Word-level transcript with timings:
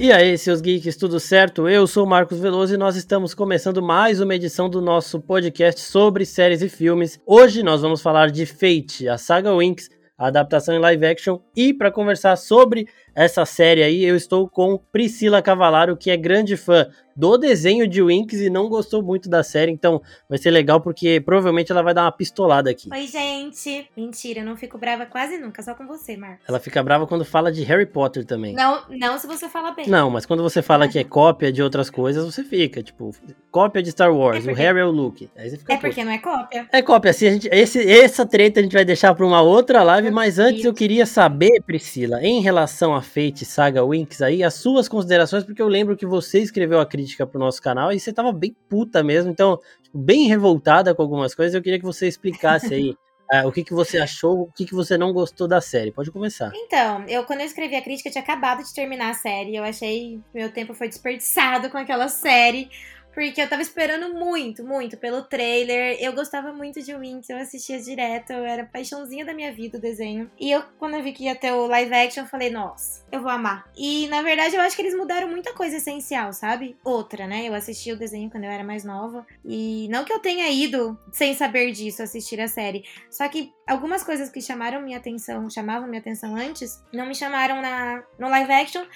E 0.00 0.12
aí, 0.12 0.38
seus 0.38 0.60
geeks, 0.60 0.96
tudo 0.96 1.18
certo? 1.18 1.68
Eu 1.68 1.84
sou 1.84 2.04
o 2.04 2.08
Marcos 2.08 2.38
Veloso 2.38 2.72
e 2.72 2.76
nós 2.76 2.94
estamos 2.94 3.34
começando 3.34 3.82
mais 3.82 4.20
uma 4.20 4.32
edição 4.32 4.70
do 4.70 4.80
nosso 4.80 5.20
podcast 5.20 5.80
sobre 5.80 6.24
séries 6.24 6.62
e 6.62 6.68
filmes. 6.68 7.20
Hoje 7.26 7.64
nós 7.64 7.82
vamos 7.82 8.00
falar 8.00 8.30
de 8.30 8.46
Fate, 8.46 9.08
a 9.08 9.18
saga 9.18 9.52
Winx, 9.56 9.90
a 10.16 10.28
adaptação 10.28 10.72
em 10.72 10.78
live 10.78 11.04
action. 11.04 11.40
E 11.54 11.74
para 11.74 11.90
conversar 11.90 12.36
sobre 12.36 12.86
essa 13.24 13.44
série 13.44 13.82
aí, 13.82 14.04
eu 14.04 14.16
estou 14.16 14.48
com 14.48 14.78
Priscila 14.92 15.42
Cavalaro, 15.42 15.96
que 15.96 16.10
é 16.10 16.16
grande 16.16 16.56
fã 16.56 16.86
do 17.16 17.36
desenho 17.36 17.88
de 17.88 18.00
Winx 18.00 18.34
e 18.34 18.48
não 18.48 18.68
gostou 18.68 19.02
muito 19.02 19.28
da 19.28 19.42
série, 19.42 19.72
então 19.72 20.00
vai 20.28 20.38
ser 20.38 20.52
legal 20.52 20.80
porque 20.80 21.20
provavelmente 21.20 21.72
ela 21.72 21.82
vai 21.82 21.92
dar 21.92 22.02
uma 22.04 22.12
pistolada 22.12 22.70
aqui. 22.70 22.88
Oi, 22.92 23.06
gente. 23.08 23.88
Mentira, 23.96 24.38
eu 24.40 24.44
não 24.44 24.56
fico 24.56 24.78
brava 24.78 25.04
quase 25.04 25.36
nunca, 25.36 25.60
só 25.60 25.74
com 25.74 25.84
você, 25.84 26.16
Marcos. 26.16 26.44
Ela 26.48 26.60
fica 26.60 26.80
brava 26.80 27.08
quando 27.08 27.24
fala 27.24 27.50
de 27.50 27.64
Harry 27.64 27.86
Potter 27.86 28.24
também. 28.24 28.54
Não, 28.54 28.82
não 28.88 29.18
se 29.18 29.26
você 29.26 29.48
fala 29.48 29.72
bem. 29.72 29.88
Não, 29.88 30.08
mas 30.10 30.24
quando 30.26 30.44
você 30.44 30.62
fala 30.62 30.86
que 30.86 30.96
é 30.96 31.02
cópia 31.02 31.50
de 31.50 31.60
outras 31.60 31.90
coisas, 31.90 32.24
você 32.24 32.44
fica, 32.44 32.84
tipo, 32.84 33.10
cópia 33.50 33.82
de 33.82 33.90
Star 33.90 34.14
Wars, 34.14 34.36
É 34.36 34.40
o 34.40 34.44
porque- 34.52 34.62
Harry 34.62 34.78
é 34.78 34.84
o 34.84 34.90
Luke. 34.92 35.28
Aí 35.36 35.50
você 35.50 35.56
fica 35.56 35.72
É 35.72 35.76
puto. 35.76 35.88
porque 35.88 36.04
não 36.04 36.12
é 36.12 36.18
cópia. 36.18 36.68
É 36.72 36.82
cópia, 36.82 37.10
assim, 37.10 37.26
a 37.26 37.32
gente, 37.32 37.48
esse, 37.50 37.90
essa 37.90 38.24
treta 38.24 38.60
a 38.60 38.62
gente 38.62 38.74
vai 38.74 38.84
deixar 38.84 39.12
para 39.12 39.26
uma 39.26 39.42
outra 39.42 39.82
live, 39.82 40.12
mas 40.12 40.38
antes 40.38 40.64
eu 40.64 40.72
queria 40.72 41.04
saber, 41.04 41.60
Priscila, 41.66 42.22
em 42.22 42.40
relação 42.40 42.94
a 42.94 43.02
Fate 43.08 43.44
Saga 43.44 43.84
Winx 43.84 44.22
aí, 44.22 44.44
as 44.44 44.54
suas 44.54 44.88
considerações, 44.88 45.44
porque 45.44 45.60
eu 45.60 45.68
lembro 45.68 45.96
que 45.96 46.06
você 46.06 46.40
escreveu 46.40 46.78
a 46.78 46.86
crítica 46.86 47.26
pro 47.26 47.40
nosso 47.40 47.60
canal 47.60 47.92
e 47.92 47.98
você 47.98 48.12
tava 48.12 48.32
bem 48.32 48.54
puta 48.68 49.02
mesmo, 49.02 49.30
então, 49.30 49.58
tipo, 49.82 49.98
bem 49.98 50.28
revoltada 50.28 50.94
com 50.94 51.02
algumas 51.02 51.34
coisas, 51.34 51.54
eu 51.54 51.62
queria 51.62 51.78
que 51.78 51.84
você 51.84 52.06
explicasse 52.06 52.74
aí 52.74 52.96
ah, 53.30 53.46
o 53.46 53.52
que, 53.52 53.62
que 53.62 53.74
você 53.74 53.98
achou, 53.98 54.42
o 54.42 54.52
que, 54.52 54.64
que 54.64 54.74
você 54.74 54.96
não 54.96 55.12
gostou 55.12 55.46
da 55.46 55.60
série. 55.60 55.92
Pode 55.92 56.10
começar. 56.10 56.50
Então, 56.54 57.04
eu 57.06 57.24
quando 57.24 57.40
eu 57.40 57.46
escrevi 57.46 57.76
a 57.76 57.82
crítica, 57.82 58.08
eu 58.08 58.12
tinha 58.12 58.22
acabado 58.22 58.62
de 58.64 58.72
terminar 58.72 59.10
a 59.10 59.14
série. 59.14 59.56
Eu 59.56 59.64
achei 59.64 60.20
meu 60.32 60.50
tempo 60.50 60.74
foi 60.74 60.88
desperdiçado 60.88 61.68
com 61.68 61.76
aquela 61.76 62.08
série. 62.08 62.70
Porque 63.18 63.42
eu 63.42 63.48
tava 63.48 63.62
esperando 63.62 64.14
muito, 64.14 64.62
muito 64.62 64.96
pelo 64.96 65.24
trailer. 65.24 65.96
Eu 66.00 66.12
gostava 66.12 66.52
muito 66.52 66.80
de 66.80 66.94
Winx, 66.94 67.28
eu 67.28 67.36
assistia 67.36 67.76
direto, 67.80 68.32
eu 68.32 68.44
era 68.44 68.64
paixãozinha 68.64 69.24
da 69.24 69.34
minha 69.34 69.52
vida 69.52 69.76
o 69.76 69.80
desenho. 69.80 70.30
E 70.38 70.52
eu, 70.52 70.62
quando 70.78 70.94
eu 70.94 71.02
vi 71.02 71.12
que 71.12 71.24
ia 71.24 71.34
ter 71.34 71.50
o 71.50 71.66
live 71.66 71.92
action, 71.92 72.22
eu 72.22 72.28
falei, 72.28 72.48
nossa, 72.48 73.04
eu 73.10 73.20
vou 73.20 73.28
amar. 73.28 73.68
E 73.76 74.06
na 74.06 74.22
verdade 74.22 74.54
eu 74.54 74.60
acho 74.60 74.76
que 74.76 74.82
eles 74.82 74.94
mudaram 74.94 75.26
muita 75.26 75.52
coisa 75.52 75.78
essencial, 75.78 76.32
sabe? 76.32 76.76
Outra, 76.84 77.26
né? 77.26 77.44
Eu 77.44 77.54
assisti 77.54 77.90
o 77.90 77.98
desenho 77.98 78.30
quando 78.30 78.44
eu 78.44 78.52
era 78.52 78.62
mais 78.62 78.84
nova. 78.84 79.26
E 79.44 79.88
não 79.90 80.04
que 80.04 80.12
eu 80.12 80.20
tenha 80.20 80.48
ido 80.48 80.96
sem 81.10 81.34
saber 81.34 81.72
disso 81.72 82.04
assistir 82.04 82.40
a 82.40 82.46
série. 82.46 82.84
Só 83.10 83.26
que 83.26 83.52
algumas 83.66 84.04
coisas 84.04 84.30
que 84.30 84.40
chamaram 84.40 84.80
minha 84.80 84.98
atenção, 84.98 85.50
chamavam 85.50 85.88
minha 85.88 86.00
atenção 86.00 86.36
antes, 86.36 86.80
não 86.92 87.04
me 87.04 87.16
chamaram 87.16 87.60
na, 87.60 88.00
no 88.16 88.28
live 88.28 88.52
action. 88.52 88.86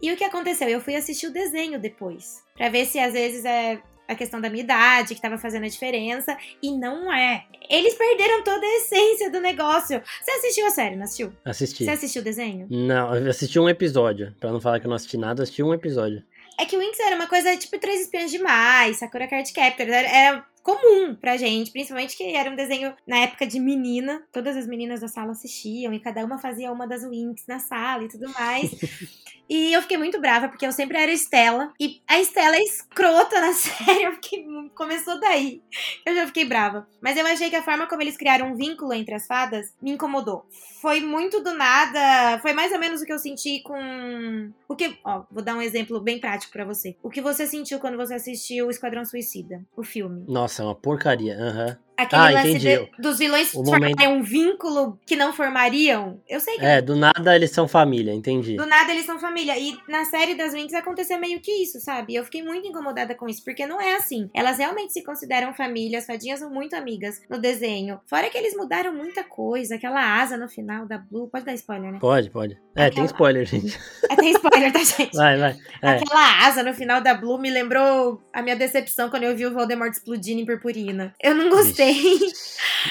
E 0.00 0.10
o 0.10 0.16
que 0.16 0.24
aconteceu? 0.24 0.66
Eu 0.66 0.80
fui 0.80 0.96
assistir 0.96 1.26
o 1.26 1.32
desenho 1.32 1.78
depois. 1.78 2.42
Pra 2.60 2.68
ver 2.68 2.84
se 2.84 2.98
às 2.98 3.14
vezes 3.14 3.42
é 3.46 3.80
a 4.06 4.14
questão 4.14 4.38
da 4.38 4.50
minha 4.50 4.62
idade 4.62 5.14
que 5.14 5.20
tava 5.22 5.38
fazendo 5.38 5.64
a 5.64 5.68
diferença. 5.68 6.36
E 6.62 6.70
não 6.70 7.10
é. 7.10 7.46
Eles 7.70 7.94
perderam 7.94 8.44
toda 8.44 8.66
a 8.66 8.76
essência 8.76 9.30
do 9.30 9.40
negócio. 9.40 10.02
Você 10.20 10.30
assistiu 10.32 10.66
a 10.66 10.70
série, 10.70 10.94
não 10.94 11.04
assistiu? 11.04 11.32
Assisti. 11.42 11.84
Você 11.84 11.90
assistiu 11.92 12.20
o 12.20 12.24
desenho? 12.24 12.66
Não, 12.68 13.16
eu 13.16 13.30
assisti 13.30 13.58
um 13.58 13.66
episódio. 13.66 14.34
Pra 14.38 14.52
não 14.52 14.60
falar 14.60 14.78
que 14.78 14.84
eu 14.84 14.90
não 14.90 14.96
assisti 14.96 15.16
nada, 15.16 15.42
assisti 15.42 15.62
um 15.62 15.72
episódio. 15.72 16.22
É 16.58 16.66
que 16.66 16.76
o 16.76 16.80
Winx 16.80 17.00
era 17.00 17.16
uma 17.16 17.26
coisa 17.26 17.56
tipo 17.56 17.78
Três 17.78 18.02
Espiãs 18.02 18.30
Demais, 18.30 18.98
Sakura 18.98 19.26
Card 19.26 19.50
Captor. 19.54 19.86
Era, 19.86 20.08
era 20.10 20.46
comum 20.62 21.14
pra 21.14 21.36
gente, 21.36 21.70
principalmente 21.70 22.16
que 22.16 22.34
era 22.34 22.50
um 22.50 22.56
desenho 22.56 22.94
na 23.06 23.18
época 23.18 23.46
de 23.46 23.58
menina. 23.58 24.22
Todas 24.32 24.56
as 24.56 24.66
meninas 24.66 25.00
da 25.00 25.08
sala 25.08 25.32
assistiam 25.32 25.92
e 25.92 26.00
cada 26.00 26.24
uma 26.24 26.38
fazia 26.38 26.72
uma 26.72 26.86
das 26.86 27.02
Winx 27.02 27.44
na 27.46 27.58
sala 27.58 28.04
e 28.04 28.08
tudo 28.08 28.30
mais. 28.32 28.70
e 29.48 29.72
eu 29.72 29.82
fiquei 29.82 29.96
muito 29.96 30.20
brava 30.20 30.48
porque 30.48 30.66
eu 30.66 30.72
sempre 30.72 30.98
era 30.98 31.12
Estela. 31.12 31.72
E 31.80 32.00
a 32.06 32.20
Estela 32.20 32.56
é 32.56 32.62
escrota 32.62 33.40
na 33.40 33.52
série. 33.54 34.04
Eu 34.04 34.12
fiquei, 34.14 34.44
começou 34.74 35.18
daí. 35.20 35.62
Eu 36.04 36.14
já 36.14 36.26
fiquei 36.26 36.44
brava. 36.44 36.88
Mas 37.00 37.16
eu 37.16 37.26
achei 37.26 37.50
que 37.50 37.56
a 37.56 37.62
forma 37.62 37.86
como 37.86 38.02
eles 38.02 38.16
criaram 38.16 38.52
um 38.52 38.54
vínculo 38.54 38.92
entre 38.92 39.14
as 39.14 39.26
fadas 39.26 39.74
me 39.80 39.90
incomodou. 39.92 40.46
Foi 40.80 41.00
muito 41.00 41.42
do 41.42 41.52
nada. 41.52 42.38
Foi 42.40 42.52
mais 42.54 42.72
ou 42.72 42.78
menos 42.78 43.02
o 43.02 43.04
que 43.04 43.12
eu 43.12 43.18
senti 43.18 43.60
com. 43.62 44.50
O 44.66 44.74
que. 44.74 44.98
Ó, 45.04 45.24
vou 45.30 45.42
dar 45.42 45.54
um 45.54 45.60
exemplo 45.60 46.00
bem 46.00 46.18
prático 46.18 46.52
pra 46.52 46.64
você. 46.64 46.96
O 47.02 47.10
que 47.10 47.20
você 47.20 47.46
sentiu 47.46 47.78
quando 47.78 47.98
você 47.98 48.14
assistiu 48.14 48.66
o 48.66 48.70
Esquadrão 48.70 49.04
Suicida, 49.04 49.62
o 49.76 49.82
filme? 49.82 50.24
Nossa, 50.26 50.49
é 50.58 50.64
uma 50.64 50.74
porcaria. 50.74 51.36
Aham. 51.38 51.78
Aquele 52.02 52.22
Ah, 52.22 52.30
lance 52.30 52.58
de- 52.58 52.88
dos 52.98 53.18
vilões 53.18 53.48
O 53.54 53.64
formarem 53.64 53.94
momento- 53.96 54.08
um 54.18 54.22
vínculo 54.22 54.98
que 55.06 55.16
não 55.16 55.32
formariam. 55.32 56.20
Eu 56.28 56.40
sei 56.40 56.56
que 56.56 56.64
É, 56.64 56.80
do 56.80 56.96
nada 56.96 57.34
eles 57.36 57.50
são 57.50 57.66
família, 57.68 58.12
entendi. 58.12 58.56
do 58.56 58.66
nada 58.66 58.90
eles 58.92 59.04
são 59.06 59.18
família. 59.18 59.58
E 59.58 59.76
na 59.88 60.04
série 60.04 60.34
das 60.34 60.52
Winx 60.52 60.72
aconteceu 60.74 61.18
meio 61.18 61.40
que 61.40 61.50
isso, 61.62 61.80
sabe? 61.80 62.14
Eu 62.14 62.24
fiquei 62.24 62.42
muito 62.42 62.66
incomodada 62.66 63.14
com 63.14 63.28
isso, 63.28 63.42
porque 63.44 63.66
não 63.66 63.80
é 63.80 63.96
assim. 63.96 64.28
Elas 64.34 64.58
realmente 64.58 64.92
se 64.92 65.02
consideram 65.04 65.52
família, 65.54 65.98
as 65.98 66.06
fadinhas 66.06 66.38
são 66.40 66.50
muito 66.50 66.74
amigas 66.74 67.20
no 67.28 67.38
desenho. 67.38 68.00
Fora 68.06 68.28
que 68.30 68.38
eles 68.38 68.56
mudaram 68.56 68.92
muita 68.94 69.22
coisa, 69.24 69.74
aquela 69.74 70.20
asa 70.20 70.36
no 70.36 70.48
final 70.48 70.86
da 70.86 70.98
Blue. 70.98 71.28
Pode 71.28 71.44
dar 71.44 71.54
spoiler, 71.54 71.92
né? 71.92 71.98
Pode, 72.00 72.30
pode. 72.30 72.54
É, 72.74 72.82
tem 72.84 72.86
Aquela- 72.88 73.06
spoiler, 73.06 73.46
gente. 73.46 73.78
É, 74.08 74.16
tem 74.16 74.30
spoiler, 74.32 74.72
tá, 74.72 74.78
gente? 74.82 75.16
Vai, 75.16 75.36
vai. 75.38 75.56
É. 75.82 75.88
Aquela 75.90 76.46
asa 76.46 76.62
no 76.62 76.72
final 76.72 77.00
da 77.00 77.14
Blue 77.14 77.38
me 77.38 77.50
lembrou 77.50 78.22
a 78.32 78.42
minha 78.42 78.56
decepção 78.56 79.10
quando 79.10 79.24
eu 79.24 79.36
vi 79.36 79.44
o 79.46 79.52
Voldemort 79.52 79.92
explodindo 79.92 80.40
em 80.40 80.46
purpurina. 80.46 81.12
Eu 81.22 81.34
não 81.34 81.48
gostei. 81.50 81.89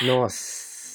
Não 0.01 0.23